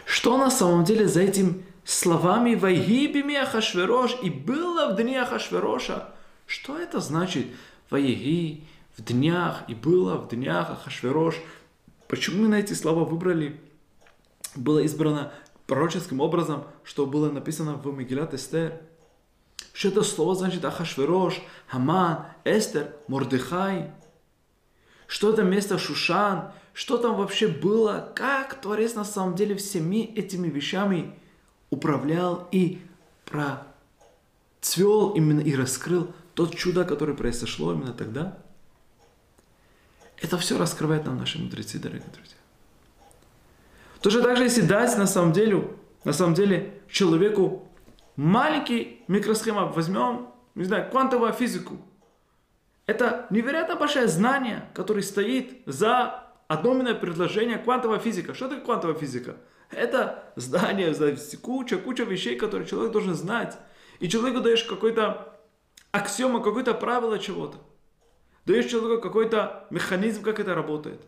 [0.05, 6.09] Что на самом деле за этим словами «Вайгибими Ахашверош» и было в дни Ахашвероша.
[6.47, 7.47] Что это значит?
[7.91, 8.65] «Вайги»
[8.97, 11.37] в днях и было в днях Ахашверош.
[12.09, 13.61] Почему на эти слова выбрали?
[14.57, 15.33] Было избрано
[15.67, 18.81] пророческим образом, что было написано в Мегилат Эстер–
[19.73, 23.93] что это слово значит Ахашверош, Хаман, Эстер, Мордыхай?
[25.07, 26.53] Что это место Шушан?
[26.73, 28.13] Что там вообще было?
[28.15, 31.15] Как Творец на самом деле всеми этими вещами
[31.71, 32.81] управлял и
[33.25, 38.39] процвел именно и раскрыл тот чудо, которое произошло именно тогда?
[40.21, 42.37] Это все раскрывает нам наши мудрецы, дорогие друзья.
[44.03, 45.71] Точно так же, если дать на самом деле,
[46.05, 47.69] на самом деле человеку
[48.17, 51.79] маленький микросхема возьмем, не знаю, квантовую физику.
[52.87, 58.35] Это невероятно большое знание, которое стоит за одно предложение квантовая физика.
[58.35, 59.37] Что такое квантовая физика?
[59.71, 60.95] Это знание,
[61.43, 63.57] куча, куча вещей, которые человек должен знать.
[64.01, 65.39] И человеку даешь какой-то
[65.93, 67.59] аксиома, какое-то правило чего-то.
[68.47, 71.01] Даешь человеку какой-то механизм, как это работает.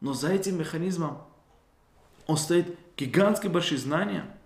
[0.00, 1.22] Но за этим механизмом
[2.26, 4.24] он стоит гигантские большие знания–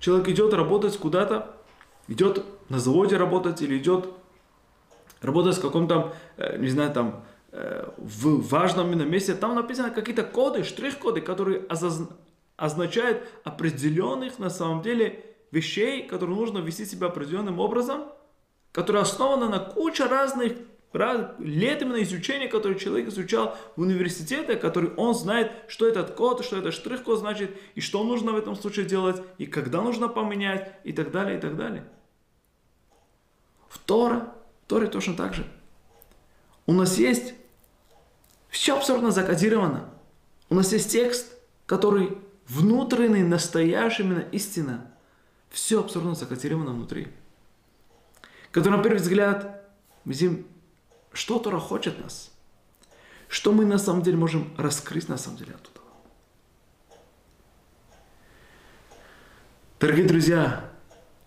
[0.00, 1.54] Человек идет работать куда-то,
[2.08, 4.08] идет на заводе работать или идет
[5.20, 10.64] работать в каком-то, э, не знаю, там, э, в важном месте, там написаны какие-то коды,
[10.64, 11.66] штрих-коды, которые
[12.60, 18.02] означают определенных на самом деле вещей, которые нужно вести себя определенным образом,
[18.70, 20.52] которые основаны на куче разных
[21.38, 26.58] лет именно изучения, которое человек изучал в университете, который он знает, что этот код, что
[26.58, 30.92] этот штрих-код значит, и что нужно в этом случае делать, и когда нужно поменять, и
[30.92, 31.88] так далее, и так далее.
[33.68, 34.34] В Тора,
[34.66, 35.46] в Торе точно так же.
[36.66, 37.34] У нас есть
[38.50, 39.88] все абсолютно закодировано.
[40.50, 41.32] У нас есть текст,
[41.66, 42.18] который
[42.50, 44.90] внутренний, настоящий, именно истина.
[45.50, 47.08] Все абсолютно закодировано внутри.
[48.50, 49.64] Который, на первый взгляд,
[50.04, 50.46] видим
[51.12, 52.30] что Тора хочет нас?
[53.28, 55.80] Что мы на самом деле можем раскрыть на самом деле оттуда?
[59.78, 60.70] Дорогие друзья,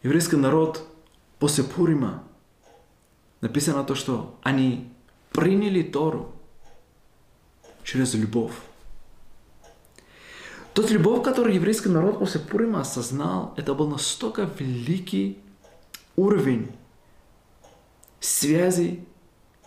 [0.03, 0.87] еврейский народ
[1.39, 2.23] после Пурима
[3.41, 4.93] написано то, что они
[5.31, 6.33] приняли Тору
[7.83, 8.53] через любовь.
[10.73, 15.37] Тот любовь, который еврейский народ после Пурима осознал, это был настолько великий
[16.15, 16.71] уровень
[18.19, 19.05] связи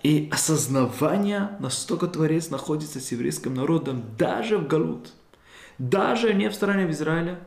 [0.03, 5.12] и осознавание, настолько Творец находится с еврейским народом, даже в Галут,
[5.79, 7.38] даже не в стране в Израиле,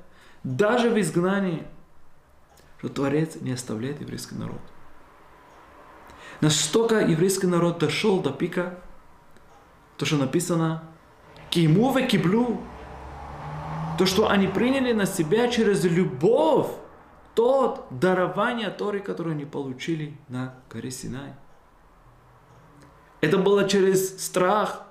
[0.43, 1.63] даже в изгнании,
[2.77, 4.61] что Творец не оставляет еврейский народ.
[6.39, 8.79] Настолько еврейский народ дошел до пика,
[9.97, 10.83] то, что написано,
[11.49, 12.61] киму ве киблю,
[13.99, 16.67] то, что они приняли на себя через любовь,
[17.35, 21.33] тот дарование Торы, которое они получили на горе Синай.
[23.19, 24.83] Это было через страх.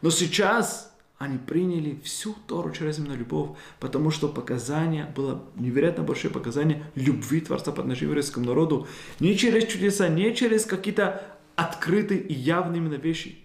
[0.00, 6.32] Но сейчас они приняли всю Тору через именно любовь, потому что показание было невероятно большое
[6.32, 8.88] показание любви Творца по отношению к еврейскому народу.
[9.20, 11.22] Не через чудеса, не через какие-то
[11.56, 13.36] открытые и явные именно вещи,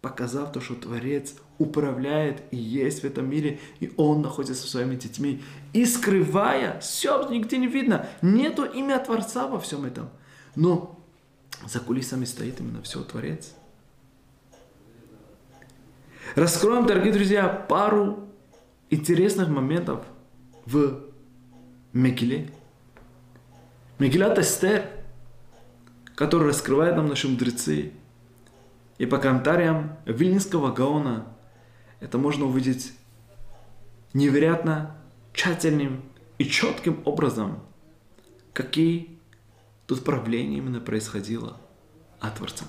[0.00, 4.96] показав то, что Творец управляет и есть в этом мире, и Он находится со своими
[4.96, 10.08] детьми, и скрывая, все нигде не видно, нету имя Творца во всем этом.
[10.56, 10.98] Но
[11.66, 13.54] за кулисами стоит именно все Творец.
[16.34, 18.28] Раскроем, дорогие друзья, пару
[18.90, 20.04] интересных моментов
[20.66, 21.02] в
[21.92, 22.50] Мекиле.
[23.98, 24.86] Мегилат Эстер,
[26.14, 27.92] который раскрывает нам наши мудрецы,
[28.98, 31.26] и по комментариям Вильнинского Гаона
[32.02, 32.92] это можно увидеть
[34.12, 34.96] невероятно
[35.32, 36.02] тщательным
[36.36, 37.60] и четким образом,
[38.52, 39.18] какие
[39.86, 41.56] тут правления именно происходило
[42.18, 42.64] от Творца.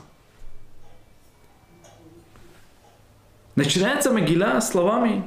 [3.56, 5.26] Начинается могила словами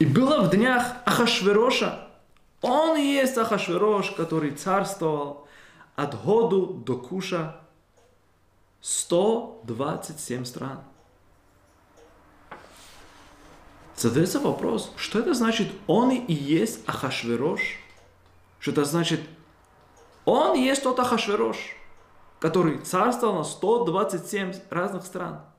[0.00, 2.08] «И было в днях Ахашвероша».
[2.62, 5.46] Он и есть Ахашверош, который царствовал
[5.94, 7.60] от году до куша
[8.80, 10.80] 127 стран.
[13.96, 17.78] Задается вопрос, что это значит «он и есть Ахашверош»?
[18.58, 19.20] Что это значит
[20.24, 21.56] «он есть тот Ахашверош»,
[22.38, 25.40] который царствовал на 127 разных стран–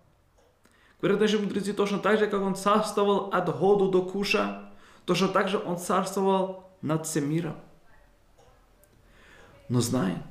[0.99, 4.71] Говорят наши мудрецы, точно так же, как он царствовал от году до куша,
[5.05, 7.55] точно так же он царствовал над всем миром.
[9.69, 10.23] Но знаем,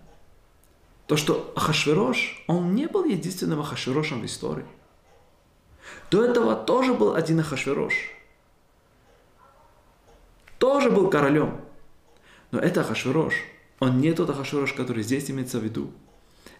[1.07, 4.67] то, что Ахашверош, он не был единственным Ахашверошем в истории.
[6.11, 7.95] До этого тоже был один Ахашверош.
[10.59, 11.61] Тоже был королем.
[12.51, 13.35] Но это Ахашверош.
[13.81, 15.93] Он не тот Ахашверош, который здесь имеется в виду.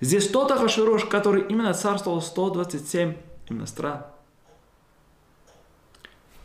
[0.01, 3.17] Здесь тот Ахашверош, который именно царствовал 127
[3.49, 4.05] именно стран.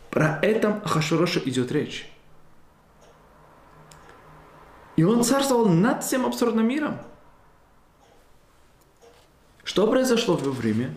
[0.10, 2.10] Про этом Ахашуроша идет речь.
[4.98, 7.00] И он царствовал над всем абсурдным миром.
[9.64, 10.94] Что произошло в его время?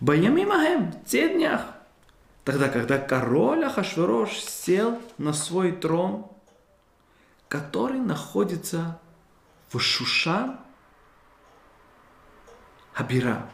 [0.00, 1.62] Баямимахем, те днях,
[2.44, 6.26] тогда, когда король Ахашвирош сел на свой трон,
[7.48, 9.00] который находится
[9.70, 10.58] в Шушан
[12.92, 13.48] Хабира.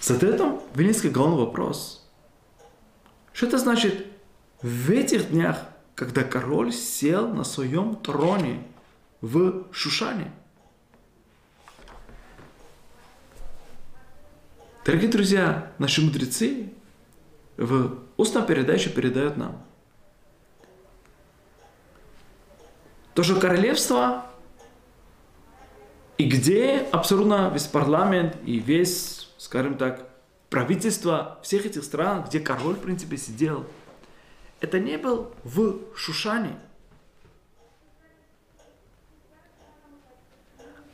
[0.00, 2.10] Задает нам Вильнинский главный вопрос.
[3.34, 4.06] Что это значит
[4.62, 8.64] в этих днях, когда король сел на своем троне
[9.20, 10.32] в Шушане?
[14.84, 16.72] Дорогие друзья, наши мудрецы
[17.56, 19.62] в устном передаче передают нам,
[23.14, 24.26] то, что королевство
[26.16, 30.10] и где абсолютно весь парламент и весь скажем так,
[30.50, 33.64] правительство всех этих стран, где король, в принципе, сидел,
[34.60, 36.58] это не был в Шушане.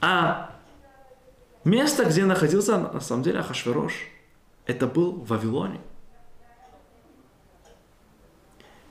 [0.06, 0.54] А
[1.64, 3.94] место, где находился на самом деле Ахашверош,
[4.66, 5.80] это был в Вавилоне.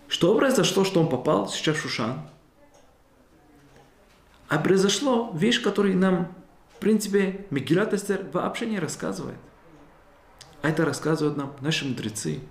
[0.07, 2.21] Что произошло, что он попал сейчас в Шушан?
[4.47, 6.33] А произошло вещь, которую нам
[6.83, 9.37] принципе, Мегилат Эстер вообще не рассказывает.
[10.61, 12.41] А это рассказывают нам наши мудрецы.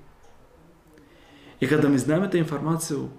[1.61, 3.11] И когда мы знаем эту информацию,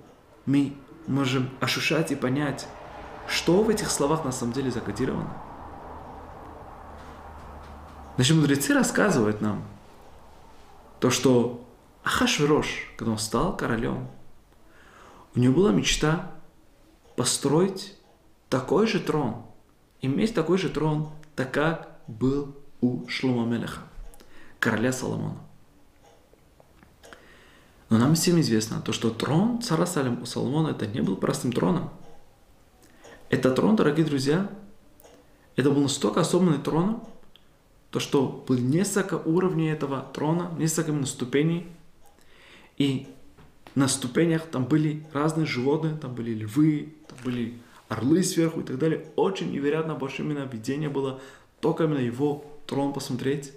[0.47, 0.73] мы
[1.05, 2.67] можем ощущать и понять,
[3.27, 5.33] что в этих словах на самом деле закодировано.
[8.17, 9.63] Наши мудрецы рассказывают нам
[10.99, 11.65] то, что
[12.03, 14.07] Ахашвирош, когда он стал королем,
[15.35, 16.31] у него была мечта
[17.15, 17.97] построить
[18.49, 19.45] такой же трон–
[20.03, 23.81] иметь такой же трон, так как был у Шлома Мелеха,
[24.59, 25.37] короля Соломона.
[27.89, 31.89] Но нам всем известно, то, что трон царя у Соломона это не был простым троном.
[33.29, 34.49] Этот трон, дорогие друзья,
[35.55, 37.01] это был настолько особенный трон,
[37.89, 41.67] то что было несколько уровней этого трона, несколько именно ступеней.
[42.77, 43.07] И
[43.75, 47.59] на ступенях там были разные животные, там были львы, там были
[47.89, 49.05] орлы сверху и так далее.
[49.15, 51.19] Очень невероятно большое именно видение было,
[51.59, 53.53] только именно его трон посмотреть.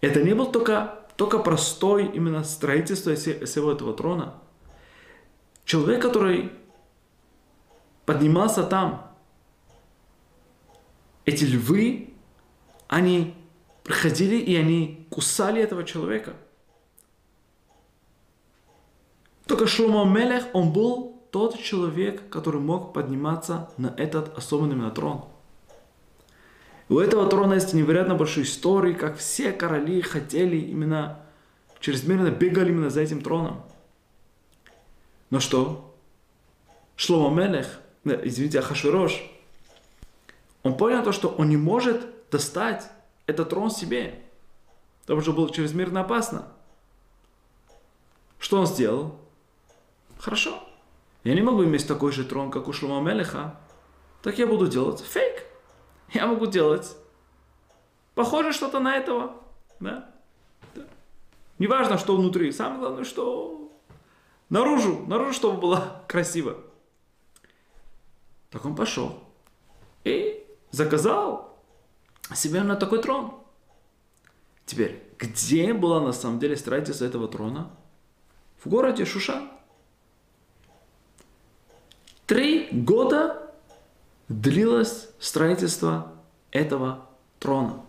[0.00, 4.34] Это не был только, только простой именно строительство всего этого трона.
[5.64, 6.50] Человек, который
[8.08, 9.06] поднимался там,
[11.26, 12.14] эти львы,
[12.86, 13.34] они
[13.84, 16.32] приходили и они кусали этого человека.
[19.46, 25.26] Только Шломо Мелех, он был тот человек, который мог подниматься на этот особенный на трон.
[26.88, 31.20] у этого трона есть невероятно большие истории, как все короли хотели именно
[31.78, 33.62] чрезмерно бегали именно за этим троном.
[35.28, 35.94] Но что?
[36.96, 39.22] Шлома Мелех, извините, Ахашвирош,
[40.62, 42.90] он понял то, что он не может достать
[43.26, 44.22] этот трон себе,
[45.02, 46.48] потому что было чрезмерно опасно.
[48.38, 49.18] Что он сделал?
[50.18, 50.62] Хорошо.
[51.24, 53.58] Я не могу иметь такой же трон, как у Шлома Мелеха.
[54.22, 55.44] Так я буду делать фейк.
[56.12, 56.96] Я могу делать
[58.14, 59.34] похоже что-то на этого.
[59.80, 60.10] Да?
[60.74, 60.82] да.
[61.58, 62.50] Неважно, что внутри.
[62.52, 63.70] Самое главное, что
[64.48, 66.56] наружу, наружу, чтобы было красиво.
[68.50, 69.22] Так он пошел
[70.04, 71.58] и заказал
[72.34, 73.34] себе на такой трон.
[74.64, 77.70] Теперь, где было на самом деле строительство этого трона?
[78.62, 79.50] В городе Шушан.
[82.26, 83.50] Три года
[84.28, 86.12] длилось строительство
[86.50, 87.06] этого
[87.38, 87.82] трона.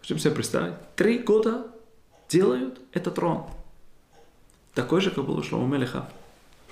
[0.00, 0.74] Можем себе представить?
[0.96, 1.70] Три года
[2.28, 3.46] делают этот трон.
[4.74, 6.10] Такой же, как был у Шлома Мелеха.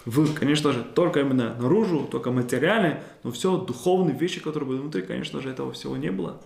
[0.07, 5.03] В, конечно же, только именно наружу, только материальные, но все духовные вещи, которые были внутри,
[5.03, 6.41] конечно же, этого всего не было.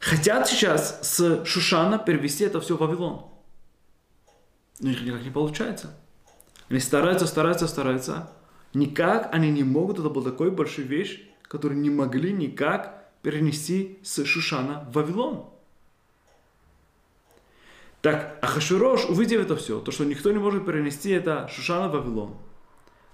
[0.00, 3.26] Хотят сейчас с Шушана перевести это все в Вавилон.
[4.80, 5.94] Но их никак не получается.
[6.68, 8.30] Они стараются, стараются, стараются.
[8.74, 9.98] Никак они не могут.
[9.98, 15.46] Это была такой большой вещь, которую не могли никак перенести с Шушана в Вавилон.
[18.06, 22.36] Так, Ахашвирош, увидев это все, то, что никто не может перенести это Шушана в Вавилон,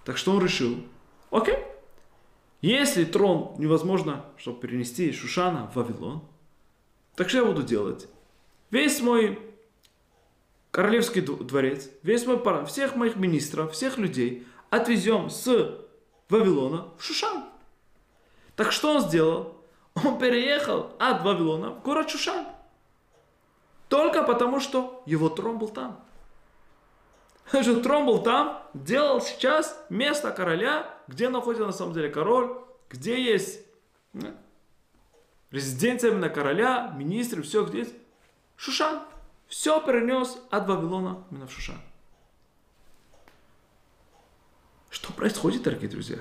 [0.04, 0.84] так что он решил,
[1.30, 1.56] окей,
[2.60, 6.22] если трон невозможно, чтобы перенести Шушана в Вавилон,
[7.14, 8.06] так что я буду делать?
[8.70, 9.38] Весь мой
[10.70, 15.74] королевский дворец, весь мой парад, всех моих министров, всех людей отвезем с
[16.28, 17.44] Вавилона в Шушан.
[18.56, 19.56] Так что он сделал?
[19.94, 22.44] Он переехал от Вавилона в город Шушан.
[23.92, 26.02] Только потому, что его трон был там.
[27.48, 32.56] Что трон был там, делал сейчас место короля, где находится на самом деле король,
[32.88, 33.60] где есть
[35.50, 37.94] резиденция именно короля, министры, все где есть.
[38.56, 39.02] Шушан.
[39.46, 41.78] Все перенес от Вавилона именно в Шушан.
[44.88, 46.16] Что происходит, дорогие друзья?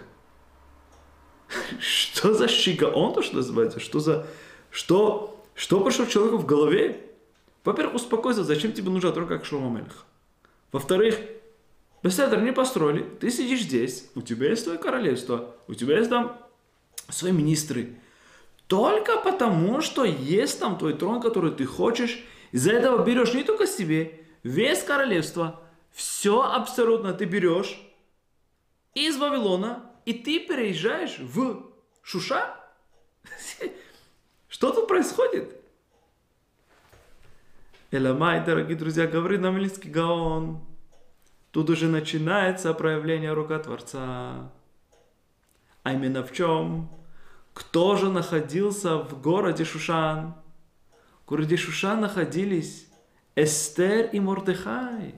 [1.79, 3.79] Что за щигаон, то, что называется?
[3.79, 4.27] Что за...
[4.71, 7.07] Что, что пришло человеку в голове?
[7.63, 10.05] Во-первых, успокойся, зачем тебе нужна тройка, как Шлома Мелех?
[10.71, 11.19] Во-вторых,
[12.03, 16.35] Беседр не построили, ты сидишь здесь, у тебя есть твое королевство, у тебя есть там
[17.09, 17.99] свои министры.
[18.65, 23.67] Только потому, что есть там твой трон, который ты хочешь, из-за этого берешь не только
[23.67, 27.79] себе, весь королевство, все абсолютно ты берешь
[28.95, 31.65] из Вавилона, и ты переезжаешь в
[32.01, 32.57] Шуша?
[34.49, 35.60] Что тут происходит?
[37.93, 40.61] Эламай, дорогие друзья, говорит нам Лиский Гаон.
[41.51, 44.49] Тут уже начинается проявление рука Творца.
[45.83, 46.89] А именно в чем?
[47.53, 50.35] Кто же находился в городе Шушан?
[51.25, 52.87] В городе Шушан находились
[53.35, 55.13] Эстер и Мордыхай.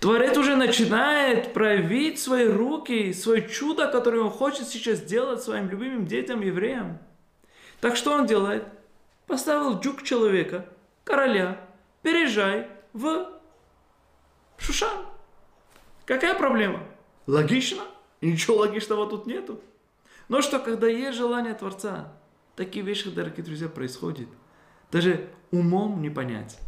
[0.00, 6.06] Творец уже начинает проявить свои руки, свое чудо, которое он хочет сейчас сделать своим любимым
[6.06, 6.98] детям, евреям.
[7.80, 8.64] Так что он делает?
[9.30, 10.66] Поставил джук человека,
[11.04, 11.64] короля,
[12.02, 13.28] переезжай в
[14.58, 15.06] Шушан.
[16.04, 16.82] Какая проблема?
[17.28, 17.84] Логично.
[18.20, 19.60] Ничего логичного тут нету.
[20.28, 22.12] Но что, когда есть желание Творца,
[22.56, 24.26] такие вещи, дорогие друзья, происходят.
[24.90, 26.58] Даже умом не понять.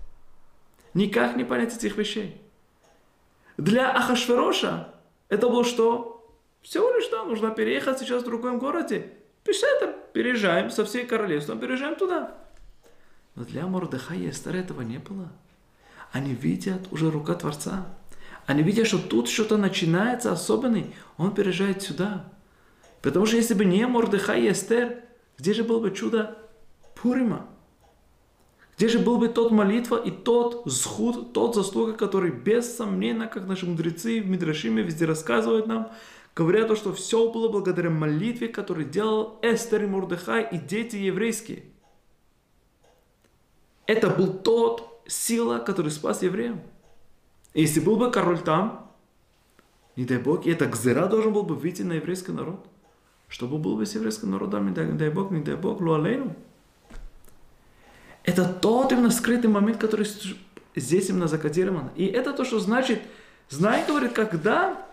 [0.95, 2.41] Никак не понять этих вещей.
[3.57, 4.95] Для Ахашвероша
[5.29, 6.33] это было что?
[6.63, 9.11] Всего лишь что, нужно переехать сейчас в другом городе.
[9.43, 12.39] Пишет, переезжаем со всей королевством, переезжаем туда.
[13.35, 15.33] Но для Мордыха и Эстер этого не было.
[16.13, 17.87] Они видят уже рука Творца.
[18.47, 20.95] Они видят, что тут что-то начинается особенный.
[21.17, 22.25] Он переезжает сюда.
[23.01, 25.03] Потому что если бы не Мордыха и Эстер,
[25.39, 26.39] где же было бы чудо
[26.95, 27.47] Пурима?
[28.77, 33.47] Где же был бы тот молитва и тот схуд, тот заслуга, который без сомнения, как
[33.47, 35.93] наши мудрецы в Мидрашиме везде рассказывают нам,
[36.35, 41.72] говорят то, что все было благодаря молитве, которую делал Эстер и Мурдыхай и дети еврейские.
[43.87, 46.61] Это был тот сила, который спас евреям.
[47.55, 48.91] И если был бы король там,
[49.97, 52.65] не дай Бог, и это гзера должен был бы выйти на еврейский народ.
[53.29, 55.81] Что бы было бы с еврейским народом, не дай, не дай Бог, не дай Бог,
[55.81, 56.35] луалейну.
[58.25, 60.07] Это тот именно скрытый момент, который
[60.77, 61.91] здесь именно закодирован.
[61.97, 63.03] И это то, что значит,
[63.49, 64.87] знай, говорит, когда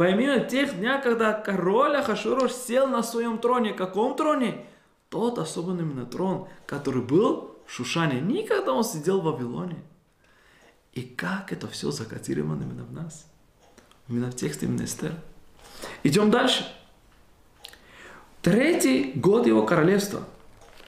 [0.00, 3.74] Пойми тех дня, когда король Ахашурош сел на своем троне.
[3.74, 4.64] Каком троне?
[5.10, 8.20] Тот особенный именно трон, который был Шушане.
[8.20, 9.82] Никогда он сидел в Вавилоне.
[10.92, 13.26] И как это все закодировано именно в нас.
[14.08, 15.14] Именно в тексте именно Эстер.
[16.02, 16.66] Идем дальше.
[18.42, 20.24] Третий год его королевства–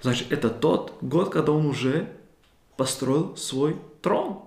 [0.03, 2.09] Значит, это тот год, когда он уже
[2.77, 4.43] построил свой трон.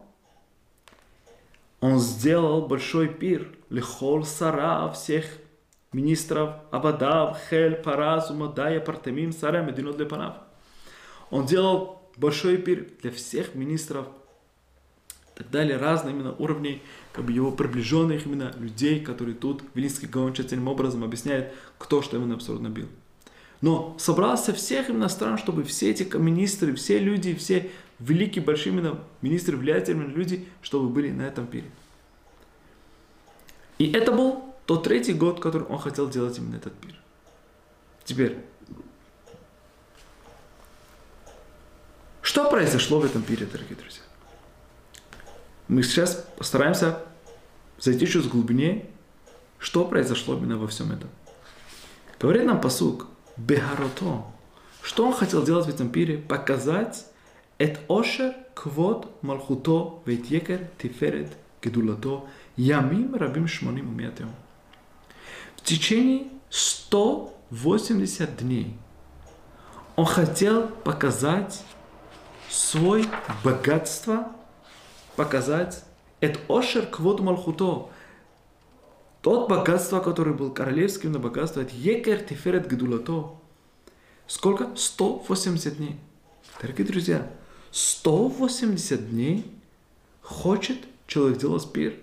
[1.79, 3.55] Он сделал большой пир.
[3.69, 5.25] Лехол Сара всех
[5.93, 10.35] министров Абадав, Хель, Параз, Умадая, Партамим, Сара, Мединот Лепанав.
[11.31, 14.07] Он делал большой пир для всех министров
[15.33, 20.07] и так далее, разные именно уровней, как бы его приближенных именно людей, которые тут, Вилинский
[20.07, 22.87] Гаон тщательным образом объясняет, кто что именно абсолютно бил.
[23.61, 28.99] Но собрался всех именно стран, чтобы все эти министры, все люди, все великие, большие именно
[29.21, 31.69] министры, влиятельные люди, чтобы были на этом пире.
[33.77, 36.95] И это был тот третий год, который он хотел делать именно этот пир.
[38.03, 38.37] Теперь,
[42.25, 44.01] Что произошло в этом периоде, дорогие друзья?
[45.67, 46.97] Мы сейчас постараемся
[47.77, 48.87] зайти чуть глубнее,
[49.59, 51.07] что произошло именно во всем этом.
[52.19, 53.05] Говорит нам посук,
[53.37, 54.23] Бехарото,
[54.81, 56.17] что он хотел делать в этом пире?
[56.17, 57.05] Показать
[57.59, 62.25] Эт ошер Квот малхуто вет екер тиферет гедулато
[62.57, 64.31] ямим рабим шмоним умятем.
[65.57, 68.75] В течение 180 дней
[69.95, 71.63] он хотел показать
[72.55, 73.05] свой
[73.43, 74.31] богатство,
[75.15, 75.83] показать
[76.21, 77.89] это ошер квод малхуто,
[79.21, 83.35] тот богатство, которое был королевским на богатство, это екер тиферет гдулато.
[84.27, 84.69] Сколько?
[84.75, 85.99] 180 дней.
[86.61, 87.29] Дорогие друзья,
[87.71, 89.45] 180 дней
[90.21, 90.77] хочет
[91.07, 91.95] человек делать пир.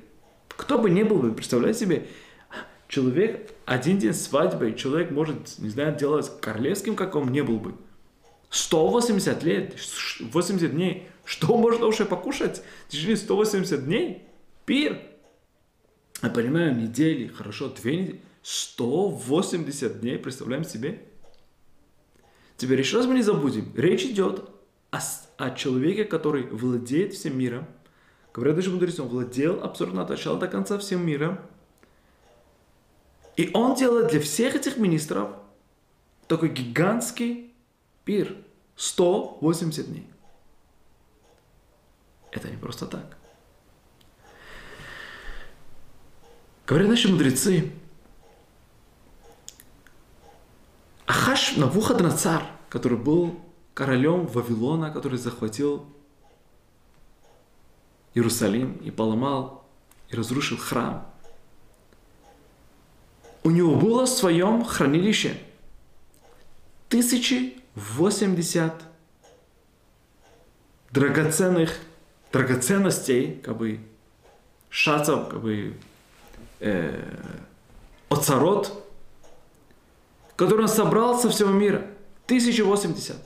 [0.49, 2.07] Кто бы ни был, вы представляете себе,
[2.89, 7.75] человек один день свадьбы, человек может, не знаю, делать королевским, как он не был бы.
[8.53, 9.75] 180 лет,
[10.21, 11.09] 80 дней.
[11.25, 14.29] Что можно уже покушать течение 180 дней?
[14.67, 15.01] Пир.
[16.23, 18.21] Я понимаю, недели, хорошо, две недели.
[18.43, 21.03] 180 дней, представляем себе?
[22.59, 23.73] Теперь еще раз мы не забудем.
[23.75, 24.51] Речь идет
[24.91, 24.99] о,
[25.39, 27.67] о человеке, который владеет всем миром.
[28.35, 31.39] Говорят даже мудрецы, он владел абсолютно от начала до конца всем миром.
[33.39, 35.31] И он делает для всех этих министров
[36.29, 37.52] такой гигантский
[38.05, 38.37] пир.
[38.77, 40.11] 180 дней.
[42.31, 43.17] Это не просто так.
[46.67, 47.71] Говорят наши мудрецы,
[51.07, 53.39] Ахаш Навуходоносор, который был
[53.75, 55.87] королем Вавилона, который захватил
[58.15, 59.65] Иерусалим и поломал
[60.09, 61.07] и разрушил храм.
[63.45, 65.37] У него было в своем хранилище
[67.75, 68.83] 1080
[70.91, 71.77] драгоценных
[72.33, 73.81] драгоценностей, как бы
[74.71, 75.77] шацев, как бы
[76.61, 77.03] э,
[78.09, 78.91] оцарот,
[80.37, 81.87] который он собрал со всего мира.
[82.27, 83.17] 1080.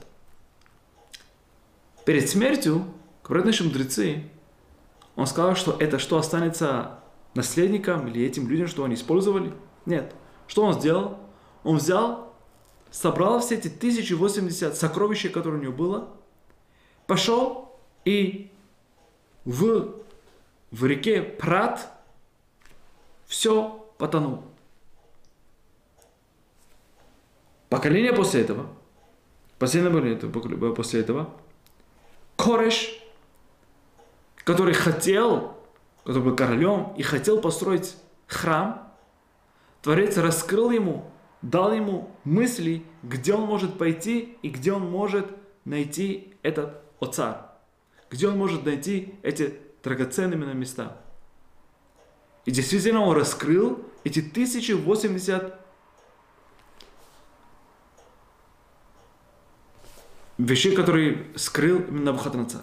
[2.04, 2.84] Перед смертью,
[3.22, 4.24] говорят наши мудрецы,
[5.14, 7.00] он сказал, что это что останется
[7.34, 9.52] наследникам или этим людям, что они использовали?
[9.84, 10.14] Нет.
[10.46, 11.18] Что он сделал?
[11.62, 12.25] Он взял,
[12.96, 16.08] собрал все эти 1080 сокровища, которые у него было,
[17.06, 18.50] пошел и
[19.44, 19.94] в,
[20.70, 21.92] в реке Прат
[23.26, 24.44] все потонул.
[27.68, 28.66] Поколение после этого,
[29.58, 31.34] последнее поколение после этого,
[32.36, 32.98] Кореш,
[34.38, 35.58] который хотел,
[36.04, 37.94] который был королем и хотел построить
[38.26, 38.90] храм,
[39.82, 41.10] Творец раскрыл ему,
[41.50, 45.26] дал ему мысли, где он может пойти и где он может
[45.64, 47.52] найти этот оцар,
[48.10, 51.00] где он может найти эти драгоценные места.
[52.46, 55.60] И действительно он раскрыл эти 1080
[60.38, 62.62] вещей, которые скрыл именно Навуходоносор.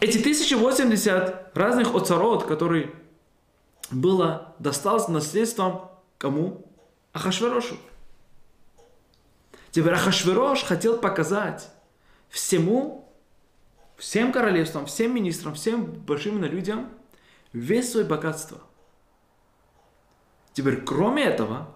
[0.00, 2.92] Эти 1080 разных оцарот, которые
[3.90, 6.66] было досталось наследством кому?
[7.12, 7.76] Ахашверошу.
[9.70, 11.70] Теперь Ахашверош хотел показать
[12.28, 13.12] всему,
[13.96, 16.90] всем королевствам, всем министрам, всем большим людям
[17.52, 18.60] весь свое богатство.
[20.52, 21.68] Теперь, кроме этого,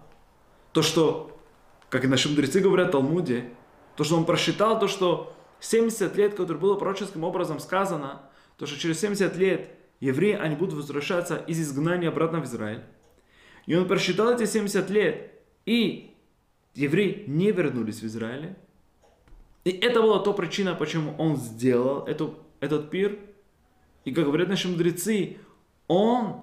[0.71, 1.39] то, что,
[1.89, 3.49] как и наши мудрецы говорят в Талмуде,
[3.95, 8.23] то, что он просчитал, то, что 70 лет, которое было пророческим образом сказано,
[8.57, 9.69] то, что через 70 лет
[9.99, 12.83] евреи, они будут возвращаться из изгнания обратно в Израиль.
[13.65, 15.31] И он просчитал эти 70 лет,
[15.65, 16.15] и
[16.73, 18.55] евреи не вернулись в Израиль.
[19.63, 23.19] И это была то причина, почему он сделал эту, этот пир.
[24.05, 25.37] И как говорят наши мудрецы,
[25.87, 26.41] он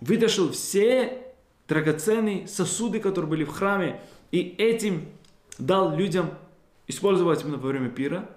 [0.00, 1.34] вытащил все
[1.66, 4.00] драгоценные сосуды, которые были в храме,
[4.30, 5.08] и этим
[5.58, 6.30] дал людям
[6.86, 8.28] использовать именно во время пира.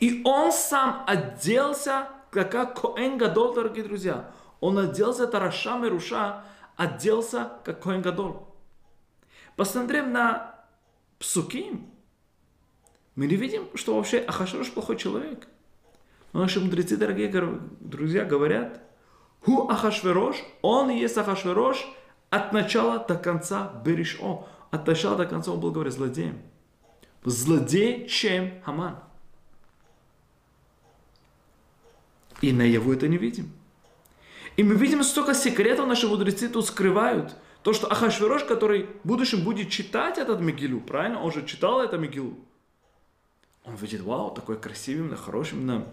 [0.00, 4.30] И он сам оделся, как Коэн Гадол, дорогие друзья.
[4.62, 6.44] Он оделся Тарашам и Руша,
[6.76, 8.48] оделся как Коэн Гадол.
[9.56, 10.54] Посмотрим на
[11.18, 11.90] Псуким,
[13.16, 15.48] мы не видим, что вообще Ахашвирош плохой человек.
[16.32, 17.28] Но наши мудрецы, дорогие
[17.80, 18.80] друзья, говорят,
[19.40, 21.84] Ху Ахашвирош, он и есть Ахашвирош
[22.30, 24.46] от начала до конца Беришо.
[24.70, 26.40] От начала до конца он был, говорит, злодеем.
[27.24, 28.96] Злодей, чем Хаман.
[32.40, 33.52] И на его это не видим.
[34.56, 37.34] И мы видим, столько секретов наши мудрецы тут скрывают.
[37.62, 41.22] То, что Ахашвирош, который в будущем будет читать этот Мегилу, правильно?
[41.22, 42.36] Он же читал это Мегилу.
[43.64, 45.86] Он видит, вау, такой красивый, именно хороший, именно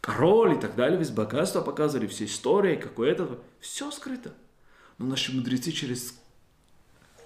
[0.00, 4.32] король и так далее, весь богатство показывали, все истории, какое это, все скрыто.
[4.98, 6.14] Но наши мудрецы через,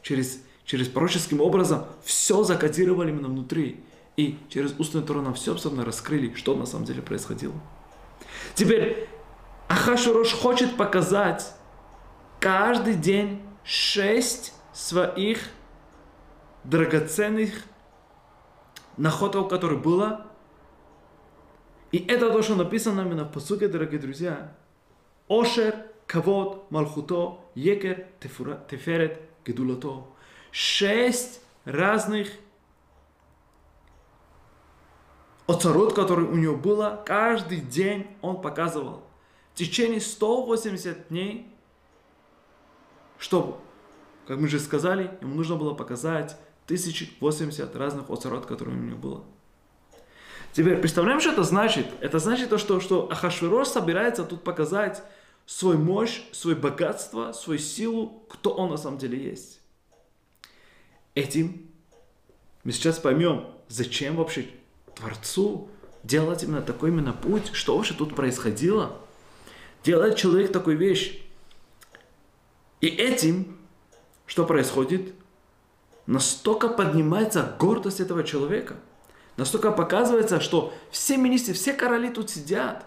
[0.02, 3.80] через, через пророческим образом все закодировали именно внутри.
[4.16, 7.54] И через устную Тору все абсолютно раскрыли, что на самом деле происходило.
[8.54, 9.08] Теперь
[9.70, 11.54] Ахашурош хочет показать
[12.40, 15.48] каждый день шесть своих
[16.64, 17.52] драгоценных
[18.96, 20.26] находок, которые было.
[21.92, 24.52] И это то, что написано именно в посуке, дорогие друзья.
[25.28, 30.04] Ошер, Кавод, Малхуто, Екер, Теферет, Гедулато.
[30.50, 32.26] Шесть разных
[35.46, 39.04] оцарот, который у него было, каждый день он показывал
[39.60, 41.46] течение 180 дней,
[43.18, 43.56] чтобы,
[44.26, 49.24] как мы же сказали, ему нужно было показать 1080 разных оцарот, которые у него было.
[50.52, 51.86] Теперь представляем, что это значит?
[52.00, 55.02] Это значит то, что, что Ахашвирош собирается тут показать
[55.44, 59.60] свой мощь, свое богатство, свою силу, кто он на самом деле есть.
[61.14, 61.68] Этим
[62.64, 64.48] мы сейчас поймем, зачем вообще
[64.94, 65.68] Творцу
[66.02, 68.96] делать именно такой именно путь, что вообще тут происходило–
[69.82, 71.22] делает человек такую вещь.
[72.80, 73.58] И этим,
[74.26, 75.14] что происходит,
[76.06, 78.76] настолько поднимается гордость этого человека.
[79.36, 82.84] Настолько показывается, что все министры, все короли тут сидят.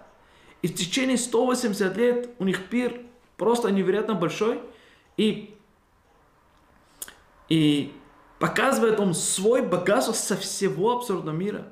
[0.62, 3.02] И в течение 180 лет у них пир
[3.38, 4.62] просто невероятно большой.
[5.18, 5.56] И,
[7.50, 7.94] и
[8.40, 11.68] показывает он свой богатство со всего абсурдного мира.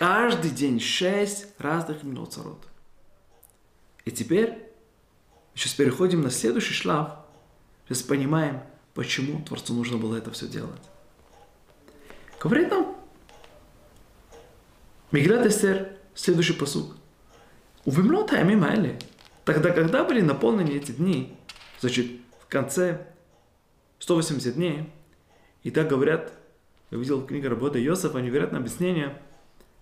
[0.00, 2.66] Каждый день шесть разных имен царот.
[4.06, 4.56] И теперь
[5.54, 7.18] сейчас переходим на следующий шлаф.
[7.84, 8.62] Сейчас понимаем,
[8.94, 10.80] почему Творцу нужно было это все делать.
[12.42, 12.96] Говорит нам
[15.12, 16.96] Миграт Эстер, следующий посуг.
[17.84, 18.98] У Вимлота Амимайле,
[19.44, 21.36] тогда, когда были наполнены эти дни,
[21.78, 22.06] значит,
[22.40, 23.06] в конце
[23.98, 24.90] 180 дней,
[25.62, 26.32] и так говорят,
[26.90, 29.20] я видел в книге работы Йосифа, невероятное объяснение–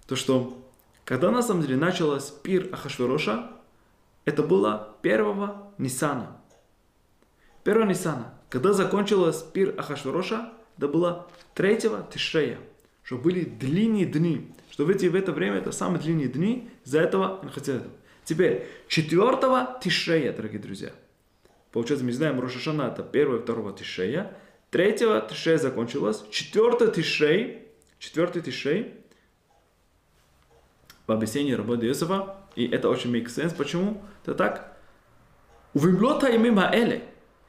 [0.08, 0.58] то что
[1.04, 3.52] когда на самом деле началось пир Ахашвероша,
[4.24, 6.38] это было первого Нисана.
[7.62, 8.34] Первого Нисана.
[8.48, 12.58] Когда закончилось пир Ахашвероша, это было третьего Тишрея.
[13.02, 14.50] Что были длинные дни.
[14.70, 16.70] Что в, эти, в это время это самые длинные дни.
[16.84, 17.82] За этого хотели.
[18.24, 20.92] Теперь, четвертого Тишрея, дорогие друзья.
[21.70, 24.34] Получается, мы знаем, Рошашана это первого и второго Тишрея.
[24.70, 26.24] Третьего Тишрея закончилось.
[26.30, 27.62] Четвертый Тишрей,
[27.98, 28.97] четвертый Тишрей,
[31.08, 33.56] в объяснении работы Иосифа, и это очень make sense.
[33.56, 34.02] Почему?
[34.22, 34.76] Это так.
[35.72, 37.02] У Вимлота и мимо Эле,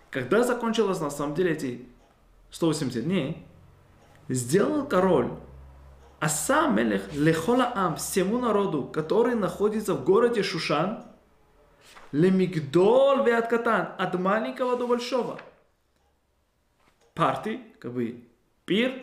[0.09, 1.85] когда закончилось на самом деле эти
[2.51, 3.45] 180 дней,
[4.29, 5.31] сделал король
[6.21, 11.03] Аса Мелех Лехола Ам, всему народу, который находится в городе Шушан,
[12.13, 15.39] Лемигдол Веаткатан, от маленького до большого.
[17.13, 18.23] Парти, как бы
[18.65, 18.93] пир,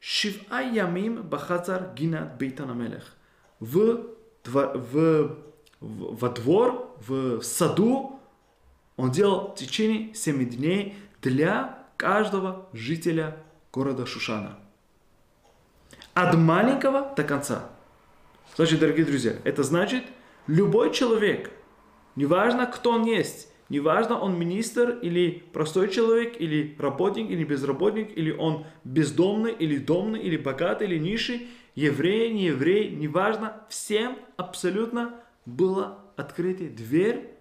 [0.00, 3.16] Шива Ямим Бахацар Гинат Бейтан Мелех
[3.62, 4.06] в,
[4.44, 5.36] в, в,
[5.80, 8.18] во двор, в саду,
[8.96, 13.36] он делал в течение 7 дней для каждого жителя
[13.72, 14.58] города Шушана.
[16.14, 17.70] От маленького до конца.
[18.56, 20.02] Значит, дорогие друзья, это значит,
[20.48, 21.52] любой человек,
[22.16, 28.32] неважно, кто он есть, неважно, он министр или простой человек, или работник, или безработник, или
[28.32, 35.98] он бездомный, или домный, или богатый, или низший, еврей, не еврей, неважно, всем абсолютно была
[36.16, 37.34] открыта дверь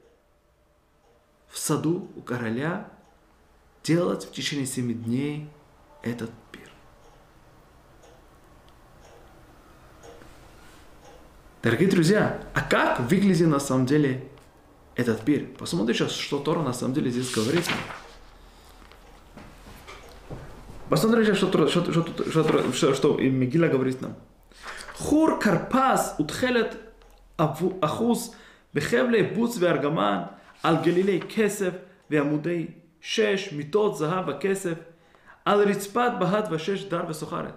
[1.50, 2.90] в саду у короля
[3.84, 5.50] делать в течение семи дней
[6.02, 6.70] этот пир.
[11.62, 14.28] Дорогие друзья, а как выглядит на самом деле
[14.96, 15.48] этот пир?
[15.58, 17.70] Посмотрите, что Тора на самом деле здесь говорит.
[20.92, 24.14] Посмотрите, что, что, что, что, что, что Мегила говорит нам.
[24.98, 26.78] Хур карпас утхелет
[27.38, 28.36] ахуз
[28.74, 30.32] бехевле буц Аргаман,
[30.62, 31.76] ал Галилей кесев
[32.10, 34.80] веамудей шеш митот захава кесев
[35.46, 37.56] ал рицпат бахат вашеш дар весухарет.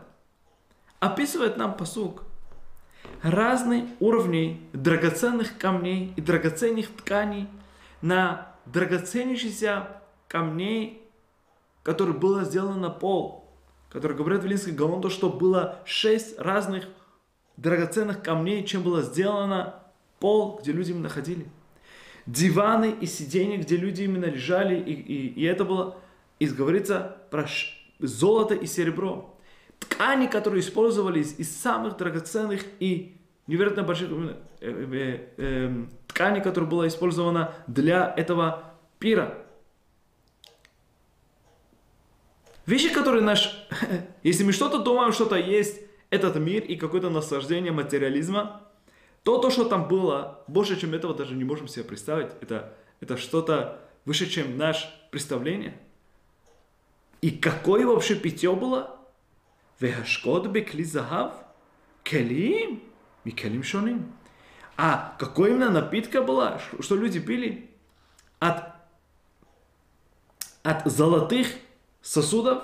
[1.01, 2.23] Описывает нам посук
[3.21, 7.49] разные уровни драгоценных камней и драгоценных тканей
[8.01, 9.89] на драгоценящиеся
[10.29, 11.04] камней
[11.85, 13.45] который было сделано пол,
[13.91, 16.89] который в Вилинской Гаон, то, что было шесть разных
[17.57, 19.77] драгоценных камней, чем было сделано
[20.19, 21.47] пол, где люди именно ходили.
[22.27, 25.99] Диваны и сиденья, где люди именно лежали, и, и, и это было,
[26.41, 27.47] и говорится про
[28.01, 29.39] золото и серебро.
[29.79, 33.17] Ткани, которые использовались из самых драгоценных и
[33.47, 39.44] невероятно больших э, э, э, ткани, которая была использована для этого пира.
[42.67, 43.67] Вещи, которые наш...
[44.23, 48.63] Если мы что-то думаем, что-то есть этот мир и какое-то наслаждение материализма,
[49.23, 52.33] то то, что там было, больше, чем этого даже не можем себе представить.
[52.41, 55.79] Это, это что-то выше, чем наше представление.
[57.21, 58.99] И какое вообще питье было?
[59.81, 61.33] Вехашкот бекли захав?
[62.03, 62.83] Келим?
[63.25, 64.13] Микелим шоним.
[64.77, 67.71] А какой именно напитка была, что люди пили?
[68.41, 68.75] От,
[70.63, 71.49] от золотых
[72.05, 72.63] сосудов?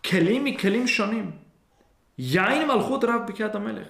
[0.00, 1.38] Келим и келим шоним.
[2.16, 3.88] Яин Малхут Рав Бекят Амелех.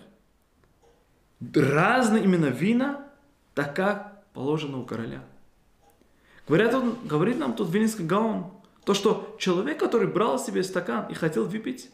[1.55, 3.07] Разные именно вина,
[3.55, 5.23] так как положено у короля.
[6.49, 8.53] Говорят, он, говорит нам тут Винницкий Гаон,
[8.85, 11.91] то, что человек, который брал себе стакан и хотел выпить,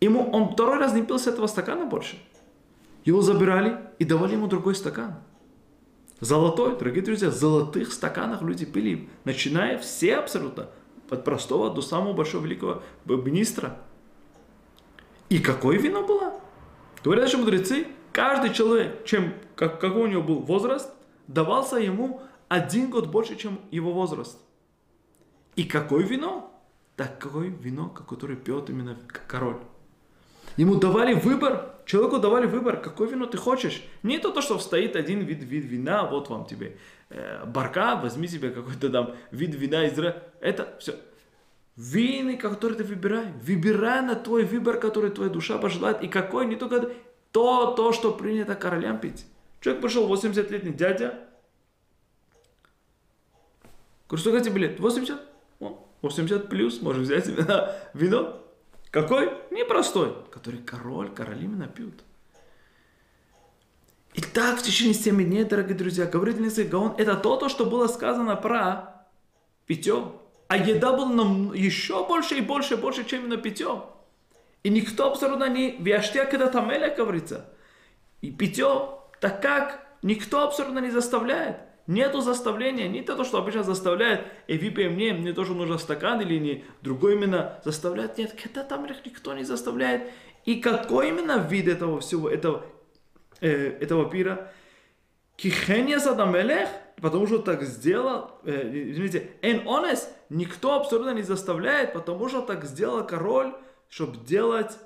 [0.00, 2.18] ему, он второй раз не пил с этого стакана больше.
[3.04, 5.14] Его забирали и давали ему другой стакан.
[6.22, 10.68] Золотой, дорогие друзья, в золотых стаканах люди пили, начиная все абсолютно,
[11.10, 13.76] от простого до самого большого великого министра.
[15.30, 16.40] И какое вино было?
[17.02, 20.94] Говорят что мудрецы, каждый человек, чем, как, какой у него был возраст,
[21.26, 24.38] давался ему один год больше, чем его возраст.
[25.56, 26.56] И какое вино?
[26.94, 28.96] Такое вино, которое пьет именно
[29.26, 29.58] король.
[30.56, 33.82] Ему давали выбор, человеку давали выбор, какое вино ты хочешь.
[34.02, 36.76] Не то, то что стоит один вид, вид вина, вот вам тебе
[37.10, 39.98] э, барка, возьми себе какой-то там вид вина из...
[40.40, 40.94] Это все.
[41.76, 43.32] Вины, которые ты выбирай.
[43.42, 46.02] Выбирай на твой выбор, который твоя душа пожелает.
[46.02, 46.92] И какой, не только
[47.30, 49.26] то, то, что принято королям пить.
[49.60, 51.14] Человек пришел, 80-летний дядя.
[54.06, 54.80] Говорю, сколько тебе лет?
[54.80, 55.18] 80?
[56.02, 57.26] 80 плюс, можешь взять
[57.94, 58.41] вино.
[58.92, 59.32] Какой?
[59.50, 62.04] Непростой, который король, короли именно пьют.
[64.12, 67.64] И так в течение 7 дней, дорогие друзья, говорит Нисей Гаон, это то, то, что
[67.64, 69.06] было сказано про
[69.64, 70.12] питье.
[70.48, 73.82] А еда была нам еще больше и больше и больше, чем именно питье.
[74.62, 77.48] И никто абсолютно не вяштяк это тамеля, говорится.
[78.20, 78.90] И питье,
[79.20, 81.56] так как никто абсолютно не заставляет.
[81.86, 86.38] Нету заставления, не то, что обычно заставляет, и выпей мне, мне тоже нужен стакан или
[86.38, 88.18] не, другой именно заставляет.
[88.18, 90.02] Нет, это там никто не заставляет.
[90.44, 92.64] И какой именно вид этого всего, этого,
[93.40, 94.52] э, этого пира?
[95.36, 96.68] Кихения задамелех,
[97.00, 102.64] потому что так сделал, э, извините, эн онес, никто абсолютно не заставляет, потому что так
[102.64, 103.54] сделал король,
[103.88, 104.78] чтобы делать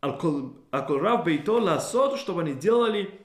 [0.00, 3.21] Алколрав Бейто Ласот, чтобы они делали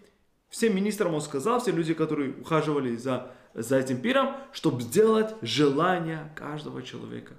[0.50, 6.32] всем министрам он сказал, все люди, которые ухаживали за, за этим пиром, чтобы сделать желание
[6.36, 7.34] каждого человека.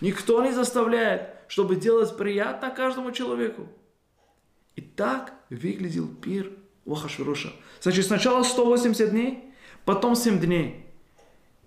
[0.00, 3.68] Никто не заставляет, чтобы делать приятно каждому человеку.
[4.74, 6.52] И так выглядел пир
[6.84, 7.50] у Ахашвироша.
[7.80, 9.52] Значит, сначала 180 дней,
[9.84, 10.86] потом 7 дней.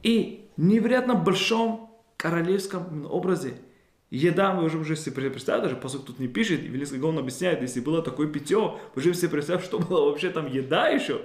[0.04, 3.56] И невероятно большом королевском образе–
[4.12, 7.80] Еда, вы уже, уже себе представьте, даже посук тут не пишет, Велинский Гаон объясняет, если
[7.80, 11.24] было такое питье, вы же себе представьте, что было вообще там еда еще,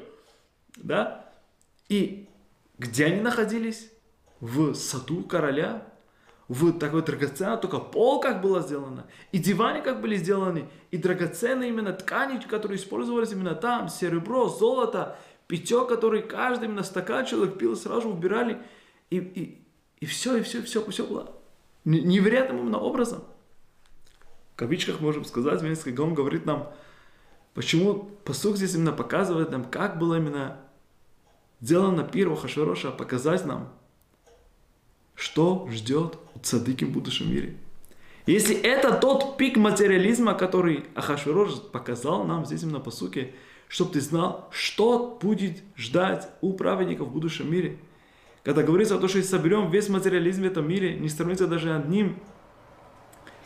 [0.76, 1.32] да?
[1.88, 2.28] И
[2.78, 3.90] где они находились?
[4.40, 5.86] В саду короля,
[6.48, 11.70] в такой драгоценной, только пол как было сделано, и диваны как были сделаны, и драгоценные
[11.70, 15.16] именно ткани, которые использовались именно там, серебро, золото,
[15.46, 18.60] питье, которое каждый именно стакан человек пил, сразу убирали,
[19.08, 19.64] и, и,
[20.00, 21.34] и все, и все, и все, все было
[21.84, 23.24] невероятным именно образом.
[24.52, 26.68] В кавичках можем сказать, Венецкий Гом говорит нам,
[27.54, 30.60] почему посух здесь именно показывает нам, как было именно
[31.60, 33.72] сделано первого Хашвироша, показать нам,
[35.14, 37.56] что ждет у цадыки в будущем мире.
[38.26, 43.34] Если это тот пик материализма, который Ахашвирош показал нам здесь именно по суке,
[43.68, 47.78] чтобы ты знал, что будет ждать у праведников в будущем мире–
[48.44, 51.74] когда говорится о том, что если соберем весь материализм в этом мире, не становится даже
[51.74, 52.18] одним,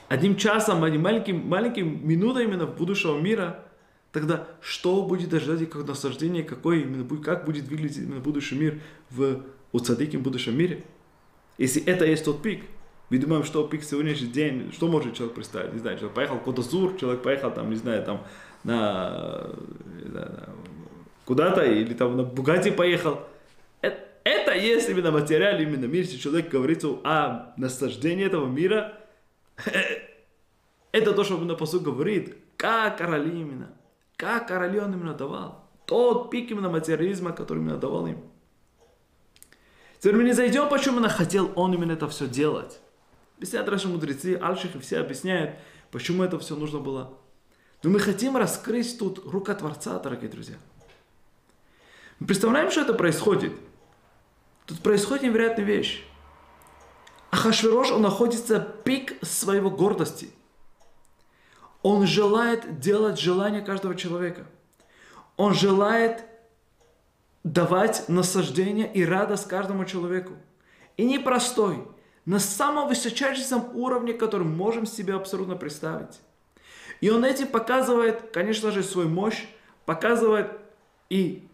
[0.08, 3.64] одним часом, одним маленьким, маленьким минутой именно будущего мира,
[4.10, 8.80] тогда что будет ожидать как наслаждение, какой именно, как будет выглядеть именно будущий мир
[9.10, 9.42] в
[9.72, 10.84] у будущем мире?
[11.58, 12.64] Если это есть тот пик,
[13.10, 15.72] мы думаем, что пик сегодняшний день, что может человек представить?
[15.74, 18.24] Не знаю, человек поехал куда-то Зур, человек поехал там, не знаю, там
[18.64, 19.50] на,
[21.24, 23.20] куда-то, или там на Бугати поехал.
[24.24, 28.98] Это, есть именно материал, именно мир, если человек говорит о наслаждении этого мира,
[30.92, 33.70] это то, что на посуд говорит, как короли именно,
[34.16, 35.68] как короли он именно давал.
[35.86, 38.22] Тот пик именно материализма, который именно давал им.
[39.98, 42.80] Теперь мы не зайдем, почему именно хотел он именно это все делать.
[43.36, 45.56] Объясняют наши мудрецы, Альших и все объясняют,
[45.90, 47.16] почему это все нужно было.
[47.82, 50.56] Но мы хотим раскрыть тут рука Творца, дорогие друзья.
[52.18, 53.52] Мы представляем, что это происходит.
[54.68, 56.04] Тут происходит невероятная вещь.
[57.30, 60.30] Ахашверош, он находится пик своего гордости.
[61.82, 64.46] Он желает делать желание каждого человека.
[65.38, 66.22] Он желает
[67.44, 70.34] давать наслаждение и радость каждому человеку.
[70.98, 71.88] И непростой,
[72.26, 76.20] на самом высочайшем уровне, который можем себе абсолютно представить.
[77.00, 79.46] И он этим показывает, конечно же, свою мощь,
[79.86, 80.50] показывает
[81.08, 81.47] и,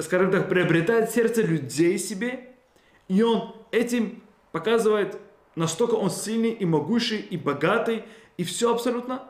[0.00, 2.54] скажем так, приобретает сердце людей себе.
[3.08, 4.22] И он этим
[4.52, 5.18] показывает,
[5.56, 8.04] настолько он сильный и могущий, и богатый,
[8.36, 9.22] и все абсолютно.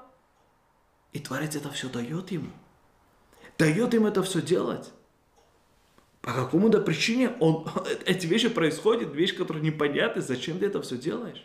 [1.12, 2.50] И Творец это все дает ему.
[3.58, 4.90] Дает им это все делать.
[6.20, 7.68] По какому-то причине он,
[8.06, 11.44] эти вещи происходят, вещи, которые непонятны, зачем ты это все делаешь.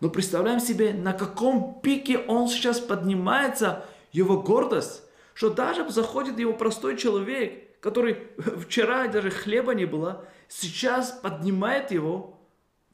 [0.00, 6.52] Но представляем себе, на каком пике он сейчас поднимается, его гордость, что даже заходит его
[6.52, 12.40] простой человек, который вчера даже хлеба не было, сейчас поднимает его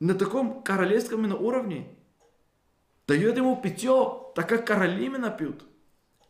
[0.01, 1.95] на таком королевском именно уровне.
[3.07, 5.65] Дает ему питье, так как короли именно пьют.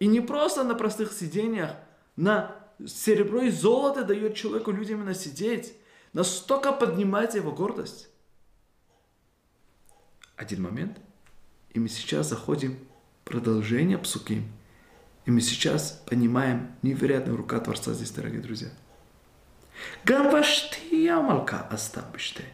[0.00, 1.76] И не просто на простых сидениях,
[2.16, 2.54] на
[2.84, 5.74] серебро и золото дает человеку, людям именно сидеть.
[6.12, 8.09] Настолько поднимается его гордость.
[10.36, 10.98] Один момент,
[11.70, 12.78] и мы сейчас заходим
[13.22, 14.42] в продолжение псуки.
[15.28, 18.70] И мы сейчас понимаем невероятную рука Творца здесь, дорогие друзья.
[20.02, 22.46] Гамваштия малка астабиште.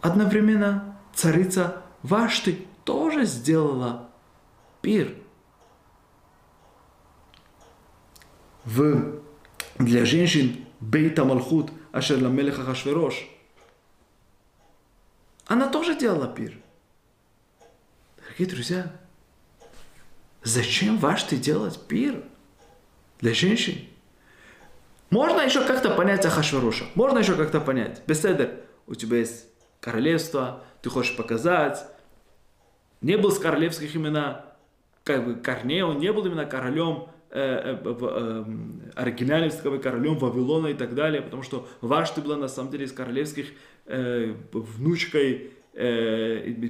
[0.00, 4.10] Одновременно царица Вашты тоже сделала
[4.82, 5.14] пир–
[8.64, 9.20] в,
[9.78, 13.30] для женщин Бейта Малхут Ашер Ламелеха Хашверош.
[15.46, 16.58] Она тоже делала пир.
[18.16, 18.92] Дорогие друзья,
[20.42, 22.22] зачем ваш ты делать пир
[23.20, 23.80] для женщин?
[25.10, 26.84] Можно еще как-то понять Ахашваруша.
[26.94, 28.02] Можно еще как-то понять.
[28.06, 29.46] Беседер, у тебя есть
[29.80, 31.84] королевство, ты хочешь показать.
[33.00, 34.44] Не был с королевских имена,
[35.04, 39.50] как бы корней, он не был именно королем Э, э, эм, оригинальным
[39.82, 43.48] королем Вавилона и так далее, потому что Вашты была на самом деле из королевских
[43.84, 45.52] э, внучкой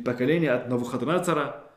[0.04, 1.67] поколения от Навуходонацара.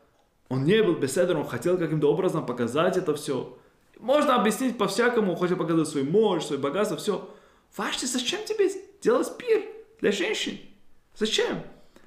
[0.52, 3.56] Он не был беседер, он хотел каким-то образом показать это все.
[3.98, 7.26] Можно объяснить по-всякому, хочет показать свою мощь, свое богатство, все.
[7.74, 8.68] Вашты, зачем тебе
[9.00, 9.62] делать пир
[10.02, 10.58] для женщин?
[11.16, 11.62] Зачем?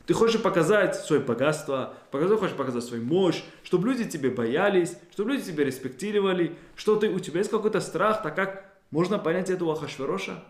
[0.05, 5.31] Ты хочешь показать свое богатство, показать, хочешь показать свою мощь, чтобы люди тебе боялись, чтобы
[5.31, 9.73] люди тебя респектировали, что ты, у тебя есть какой-то страх, так как можно понять этого
[9.73, 10.43] Ахашвероша?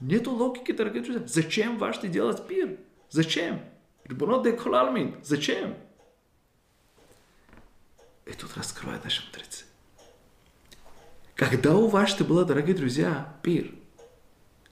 [0.00, 1.22] Нету логики, дорогие друзья.
[1.26, 2.78] Зачем ты делать пир?
[3.10, 3.60] Зачем?
[5.22, 5.74] Зачем?
[8.26, 9.64] И тут раскрывает наши мудрецы.
[11.34, 13.74] Когда у вас ты была, дорогие друзья, пир,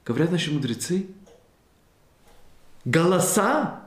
[0.04, 1.08] говорят наши мудрецы,
[2.84, 3.84] голоса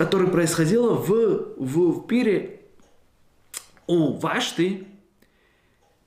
[0.00, 1.10] которое происходило в,
[1.58, 2.62] в, в пире
[3.86, 4.88] у Вашты,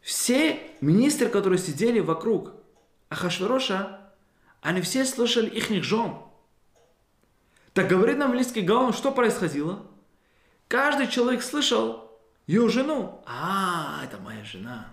[0.02, 2.54] все министры, которые сидели вокруг
[3.10, 4.12] Ахашвероша,
[4.62, 6.16] они все слышали их жен.
[7.74, 9.86] Так говорит нам Лиский Гаон, что происходило?
[10.68, 12.13] Каждый человек слышал
[12.48, 13.24] ее жену.
[13.26, 14.86] А, это моя жена.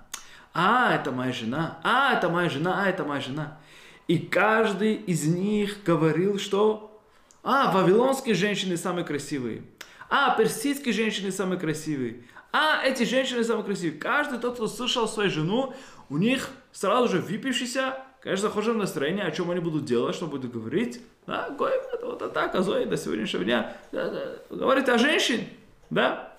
[0.52, 1.80] А, это моя жена.
[1.82, 2.82] А, это моя жена.
[2.84, 3.58] А, это моя жена.
[4.08, 7.00] И каждый из них говорил, что
[7.42, 9.62] а, вавилонские женщины самые красивые.
[10.08, 12.24] А, персидские женщины самые красивые.
[12.52, 13.98] А, эти женщины самые красивые.
[13.98, 15.74] Каждый тот, кто слышал свою жену,
[16.08, 20.52] у них сразу же выпившийся, конечно, в настроение, о чем они будут делать, что будут
[20.52, 21.00] говорить.
[21.26, 24.12] Да, Гой, это вот так, а Зои до сегодняшнего дня да,
[24.50, 25.48] говорит о женщине,
[25.90, 26.29] да.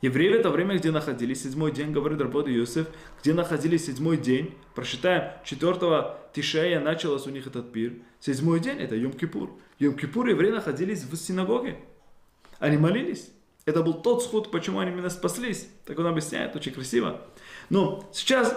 [0.00, 2.86] Евреи в это время, где находились, седьмой день, говорит Рабода Иосиф,
[3.20, 8.94] где находились седьмой день, прочитаем, четвертого Тишея началось у них этот пир, седьмой день, это
[8.94, 9.50] Йом-Кипур.
[9.80, 11.78] Йом-Кипур евреи находились в синагоге.
[12.60, 13.30] Они молились.
[13.64, 15.68] Это был тот сход, почему они именно спаслись.
[15.84, 17.20] Так он объясняет, очень красиво.
[17.68, 18.56] Но сейчас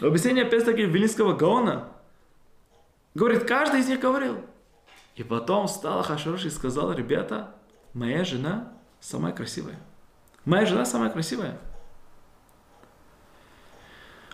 [0.00, 1.88] объяснение опять-таки Вильнинского Гаона
[3.14, 4.38] говорит, каждый из них говорил.
[5.16, 7.54] И потом встала Хашвирош и сказала, ребята,
[7.92, 9.78] моя жена самая красивая.
[10.44, 11.58] Моя жена самая красивая.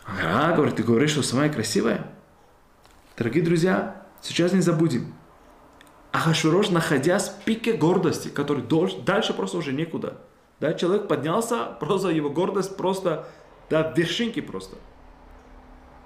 [0.06, 2.06] А, говорит, ты говоришь, что самая красивая?
[3.16, 5.14] Дорогие друзья, сейчас не забудем.
[6.12, 8.64] Ахашвирош, находясь в пике гордости, который
[9.04, 10.18] дальше просто уже некуда.
[10.60, 13.28] Да, человек поднялся, просто его гордость просто
[13.68, 14.76] до вершинки просто.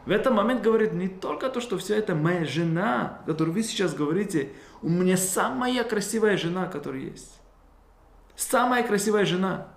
[0.06, 3.94] В этот момент говорит не только то, что все это моя жена, которую вы сейчас
[3.94, 7.38] говорите, у меня самая красивая жена, которая есть.
[8.34, 9.68] Самая красивая жена.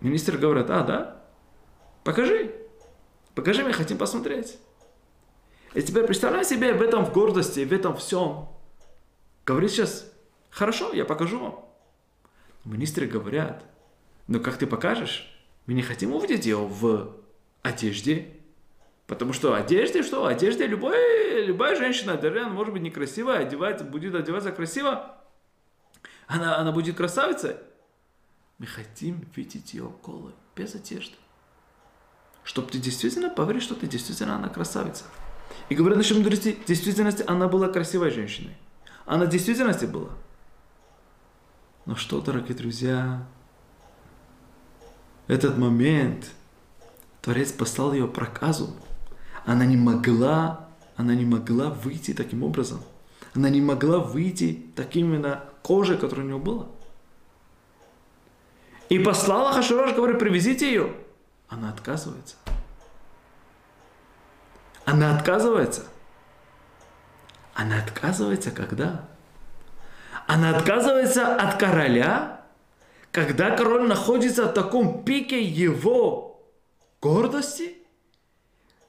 [0.00, 1.22] Министр говорит, а, да?
[2.04, 2.54] Покажи.
[3.34, 4.58] Покажи, мы хотим посмотреть.
[5.74, 8.48] И теперь представляй себе в этом в гордости, в этом всем.
[9.44, 10.10] Говорит сейчас,
[10.50, 11.64] хорошо, я покажу вам.
[12.64, 13.64] Министры говорят,
[14.26, 15.34] но как ты покажешь?
[15.66, 17.16] Мы не хотим увидеть ее в
[17.62, 18.34] одежде.
[19.06, 20.26] Потому что одежде что?
[20.26, 25.16] Одежде любой, любая женщина, даже она может быть некрасивая, одевается, будет одеваться красиво,
[26.26, 27.56] она, она будет красавицей.
[28.58, 31.14] Мы хотим видеть ее голой, без одежды.
[32.42, 35.04] Чтобы ты действительно поверил, что ты действительно она красавица.
[35.68, 38.56] И говорят наши мудрецы, в действительности она была красивой женщиной.
[39.06, 40.10] Она в действительности была.
[41.86, 43.26] Но что, дорогие друзья,
[45.28, 46.32] этот момент
[47.22, 48.74] Творец послал ее проказу.
[49.46, 52.80] Она не могла, она не могла выйти таким образом.
[53.34, 56.66] Она не могла выйти таким именно кожей, которая у нее была.
[58.88, 60.94] И послала Хашурош, говорит, привезите ее.
[61.48, 62.36] Она отказывается.
[64.84, 65.84] Она отказывается.
[67.54, 69.08] Она отказывается когда?
[70.26, 72.42] Она отказывается от короля,
[73.12, 76.46] когда король находится в таком пике его
[77.00, 77.76] гордости,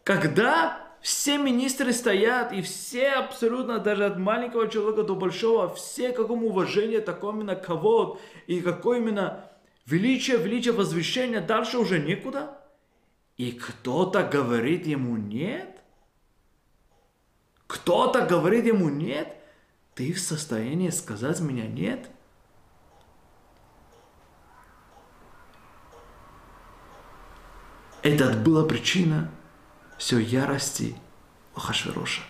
[0.03, 6.47] когда все министры стоят, и все абсолютно, даже от маленького человека до большого, все какому
[6.47, 9.48] уважение, такое именно кого и какое именно
[9.89, 12.57] величие, величие возвещения, дальше уже некуда.
[13.37, 15.81] И кто-то говорит ему нет.
[17.67, 19.35] Кто-то говорит ему нет.
[19.95, 22.09] Ты в состоянии сказать меня нет?
[28.01, 29.29] Это была причина
[29.97, 30.95] все ярости
[31.55, 32.21] Ахашвероша.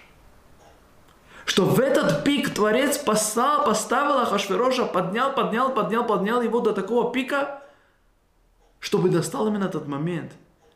[1.49, 7.11] Что в этот пик Творец поставил, поставил Ахашвероша, поднял, поднял, поднял, поднял его до такого
[7.11, 7.63] пика,
[8.79, 10.31] чтобы достал именно этот момент,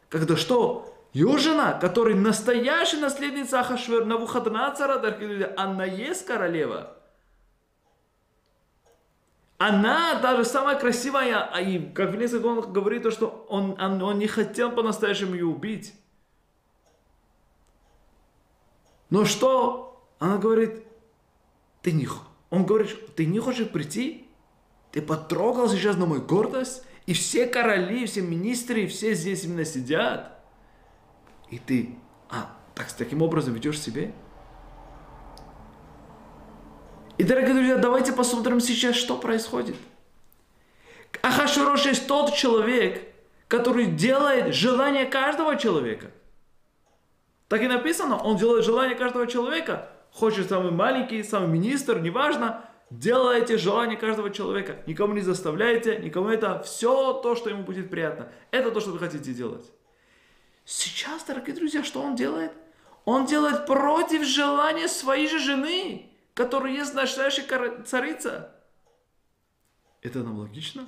[0.10, 0.92] когда что?
[1.14, 5.00] Ее жена, которая настоящая наследница Ахашвер, Навуходонацара,
[5.58, 6.98] она есть королева.
[9.60, 14.18] Она даже самая красивая, а и как Венеция он говорит, то, что он, он, он
[14.18, 15.94] не хотел по-настоящему ее убить.
[19.12, 19.93] Но что?
[20.24, 20.86] Она говорит,
[21.82, 22.08] ты не,
[22.50, 24.26] он говорит, ты не хочешь прийти?
[24.94, 26.86] Ты потрогал сейчас на мою гордость?
[27.06, 30.42] И все короли, все министры, все здесь именно сидят.
[31.50, 31.98] И ты,
[32.30, 34.14] а, так, таким образом ведешь себе?
[37.18, 39.76] И, дорогие друзья, давайте посмотрим сейчас, что происходит.
[41.22, 43.14] Ахашурош есть тот человек,
[43.50, 46.12] который делает желание каждого человека.
[47.50, 49.90] Так и написано, он делает желание каждого человека.
[50.14, 52.70] Хочет самый маленький, самый министр, неважно.
[52.92, 54.78] Делайте желание каждого человека.
[54.86, 58.32] Никому не заставляйте, никому это все то, что ему будет приятно.
[58.52, 59.66] Это то, что вы хотите делать.
[60.66, 62.52] Сейчас, дорогие друзья, что он делает?
[63.06, 68.56] Он делает против желания своей же жены, которая есть настоящая царица.
[70.04, 70.88] Это нам логично?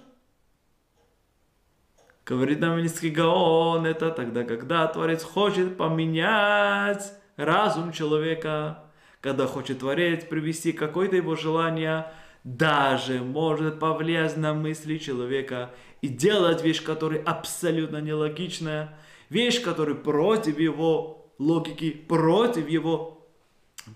[2.26, 8.85] Говорит нам Минский Гаон, это тогда, когда Творец хочет поменять разум человека,
[9.26, 12.12] когда хочет Творец привести какое-то его желание,
[12.44, 18.96] даже может повлиять на мысли человека и делать вещь, которая абсолютно нелогичная,
[19.30, 23.28] вещь, которая против его логики, против его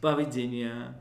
[0.01, 0.99] поведения.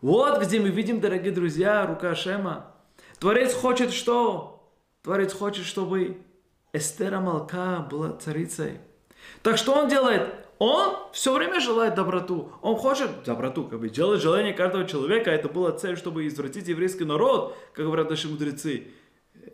[0.00, 2.76] Вот где мы видим, дорогие друзья, рука Шема.
[3.18, 4.72] Творец хочет что?
[5.02, 6.18] Творец хочет, чтобы
[6.72, 8.78] Эстера Малка была царицей.
[9.42, 10.43] Так что он делает?
[10.64, 12.50] Он все время желает доброту.
[12.62, 15.30] Он хочет доброту, как бы делать желание каждого человека.
[15.30, 18.86] Это была цель, чтобы извратить еврейский народ, как говорят наши мудрецы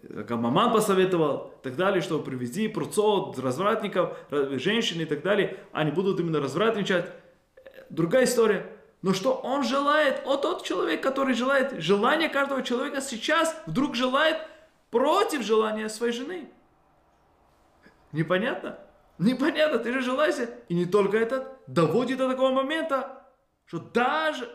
[0.08, 6.20] как маман посоветовал, так далее, чтобы привести пруцов, развратников, женщин и так далее, они будут
[6.20, 7.06] именно развратничать.
[7.88, 8.66] Другая история.
[9.02, 14.36] Но что он желает, о тот человек, который желает, желание каждого человека сейчас вдруг желает
[14.90, 16.50] против желания своей жены.
[18.12, 18.78] Непонятно?
[19.20, 20.48] Непонятно, ты же желаешься.
[20.68, 23.22] И не только это, доводит до такого момента,
[23.66, 24.48] что даже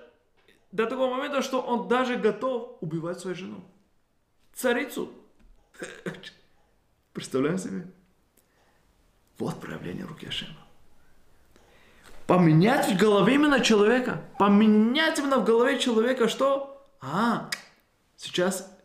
[0.72, 3.64] до того момента, что он даже готов убивать свою жену.
[4.56, 5.12] Царицу.
[7.14, 7.88] Представляем себе?
[9.38, 10.58] Вот проявление руки Ашема.
[12.26, 14.24] Поменять в голове именно человека.
[14.40, 16.84] Поменять именно в голове человека, что?
[17.02, 17.52] А,
[18.18, 18.76] сейчас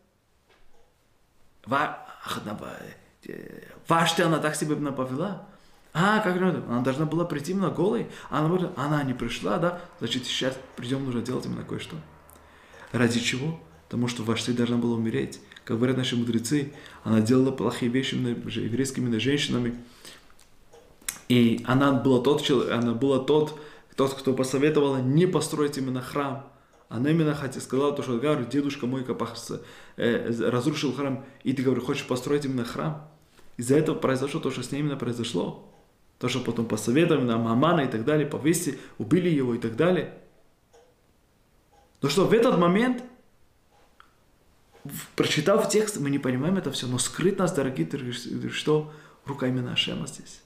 [3.88, 5.49] Вашта она так себя повела.
[5.92, 8.08] А, как она должна была прийти именно голой.
[8.28, 9.80] Она, говорит, она не пришла, да?
[9.98, 11.96] Значит, сейчас придем, нужно делать именно кое-что.
[12.92, 13.60] Ради чего?
[13.88, 15.40] Потому что Вашты должна была умереть.
[15.64, 16.72] Как говорят наши мудрецы,
[17.02, 19.74] она делала плохие вещи еврейскими женщинами.
[21.28, 23.58] И она была тот, она была тот,
[23.96, 26.46] тот, кто посоветовала не построить именно храм.
[26.88, 29.52] Она именно хотя сказала то, что говорю, дедушка мой капахс,
[29.96, 33.08] э, разрушил храм, и ты говоришь, хочешь построить именно храм.
[33.56, 35.69] Из-за этого произошло то, что с ней именно произошло.
[36.20, 40.12] То, что потом посоветовали нам Амана и так далее, повесили, убили его и так далее.
[42.02, 43.02] Но что в этот момент,
[45.16, 47.88] прочитав текст, мы не понимаем это все, но скрыт нас, дорогие
[48.50, 48.92] что
[49.24, 50.42] рука именно Ашема здесь.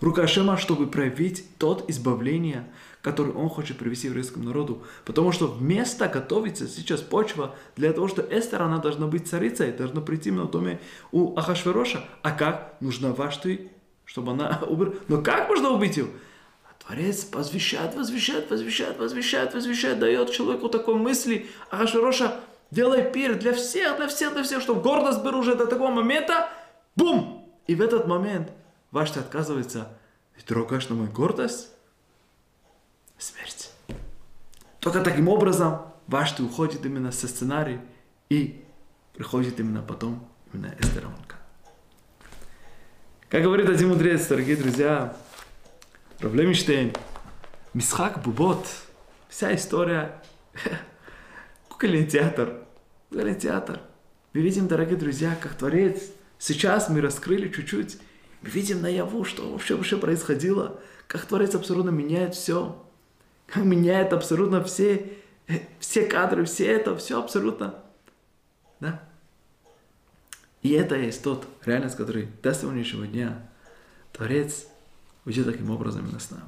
[0.00, 2.66] Рука Ашема, чтобы проявить тот избавление,
[3.02, 4.82] который он хочет привести еврейскому народу.
[5.04, 10.00] Потому что вместо готовится сейчас почва для того, что Эстер, она должна быть царицей, должна
[10.00, 10.80] прийти в доме
[11.12, 12.08] у Ахашвероша.
[12.22, 12.76] А как?
[12.80, 13.71] Нужно Вашты,
[14.12, 14.94] чтобы она убер...
[15.08, 16.10] Но как можно убить его?
[16.64, 21.48] А Творец возвещает, возвещает, возвещает, возвещает, возвещает, дает человеку такой мысли.
[21.70, 22.40] Ахашвероша,
[22.70, 26.48] делай пир для всех, для всех, для всех, чтобы гордость беру уже до такого момента.
[26.94, 27.48] Бум!
[27.66, 28.52] И в этот момент–
[28.92, 29.88] Ваш ты отказывается,
[30.38, 31.70] и трогаешь на мою гордость?
[33.16, 33.72] Смерть.
[34.80, 37.82] Только таким образом ваш ты уходит именно со сценария
[38.28, 38.62] и
[39.14, 41.31] приходит именно потом именно эстеронка.
[43.32, 45.16] Как говорит один мудрец, дорогие друзья,
[46.20, 46.92] Равлемиштейн,
[47.72, 48.66] Мисхак Бубот,
[49.30, 50.22] вся история,
[51.70, 52.58] кукольный театр,
[53.08, 53.80] кукольный театр.
[54.34, 57.96] Мы видим, дорогие друзья, как Творец, сейчас мы раскрыли чуть-чуть
[58.42, 62.84] мы видим наяву, что вообще, вообще происходило, как Творец абсолютно меняет все,
[63.46, 65.10] как меняет абсолютно все,
[65.80, 67.76] все кадры, все это, все абсолютно.
[68.78, 69.02] Да?
[70.62, 73.48] И это есть тот реальность, который до сегодняшнего дня
[74.12, 74.66] Творец
[75.24, 76.44] уйдет таким образом именно с нами.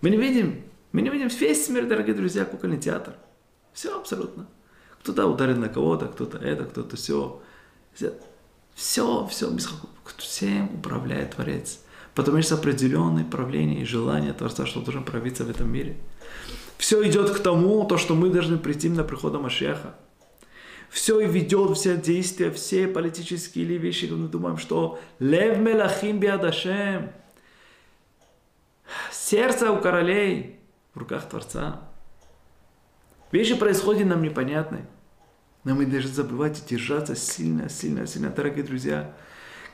[0.00, 0.62] Мы не видим,
[0.92, 3.14] мы не видим весь мир, дорогие друзья, кукольный театр.
[3.72, 4.46] Все абсолютно.
[5.00, 7.42] Кто-то ударит на кого-то, кто-то это, кто-то все.
[7.94, 9.56] Все, все,
[10.18, 11.80] всем управляет Творец.
[12.14, 15.96] Потому что определенное правление и желание Творца, что должен проявиться в этом мире.
[16.76, 19.96] Все идет к тому, то, что мы должны прийти на прихода Машеха.
[20.90, 27.12] Все и ведет, все действия, все политические или вещи, мы думаем, что лев мелахим биадашем,
[29.12, 30.60] сердце у королей
[30.94, 31.82] в руках Творца.
[33.30, 34.86] Вещи происходят нам непонятные.
[35.64, 39.14] Но мы должны забывать и держаться сильно, сильно, сильно, дорогие друзья.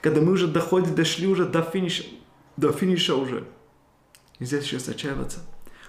[0.03, 2.05] Когда мы уже доходим, дошли уже до финиша,
[2.57, 3.47] до финиша уже.
[4.41, 5.41] Нельзя сейчас отчаиваться.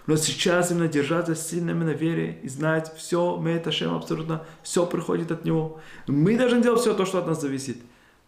[0.07, 4.85] Но сейчас именно держаться сильно именно вере и знать, все, мы это Шем абсолютно, все
[4.85, 5.79] приходит от Него.
[6.07, 7.77] Мы должны делать все то, что от нас зависит.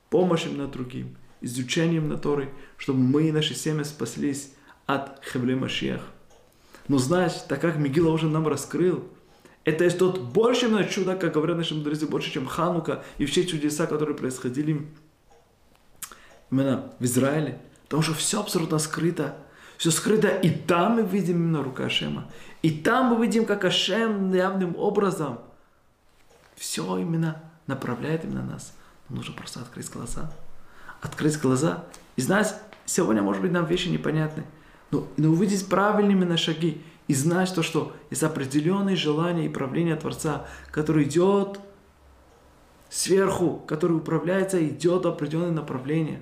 [0.09, 4.53] Помощь именно другим, изучением на Торы, чтобы мы и наши семьи спаслись
[4.85, 6.01] от Хевле Машиах.
[6.87, 9.03] Но знаешь, так как Мигила уже нам раскрыл,
[9.65, 13.45] это есть тот больше именно чудо, как говорят наши мудрецы, больше, чем Ханука и все
[13.45, 14.87] чудеса, которые происходили
[16.49, 17.59] именно в Израиле.
[17.83, 19.35] Потому что все абсолютно скрыто.
[19.77, 20.27] Все скрыто.
[20.27, 22.27] И там мы видим именно рука Ашема.
[22.61, 25.39] И там мы видим, как Ашем явным образом
[26.55, 28.73] все именно направляет именно нас.
[29.09, 30.31] Нам нужно просто открыть глаза.
[31.01, 31.85] Открыть глаза.
[32.15, 32.55] И знать,
[32.85, 34.43] сегодня, может быть, нам вещи непонятны.
[34.89, 39.95] Но, но увидеть правильные именно шаги и знать то, что есть определенные желания и правление
[39.95, 41.59] Творца, который идет
[42.89, 46.21] сверху, который управляется, идет в определенное направление.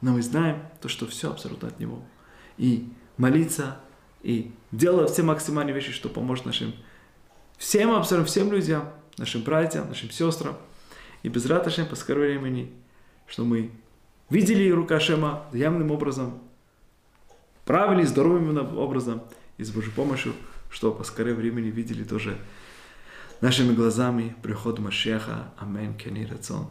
[0.00, 2.02] Но мы знаем то, что все абсолютно от Него.
[2.58, 3.78] И молиться,
[4.22, 6.74] и делать все максимальные вещи, что поможет нашим
[7.58, 8.88] всем абсолютно всем людям,
[9.18, 10.56] нашим братьям, нашим сестрам.
[11.22, 12.72] И без раташем по скорому времени,
[13.26, 13.70] что мы
[14.30, 16.40] видели рука Шема явным образом,
[17.64, 19.22] правильным, здоровым образом,
[19.58, 20.34] и с Божьей помощью,
[20.70, 22.36] что поскорее времени видели тоже
[23.40, 25.52] нашими глазами приход Машеха.
[25.58, 25.96] Амин.
[25.96, 26.68] Кени рацион.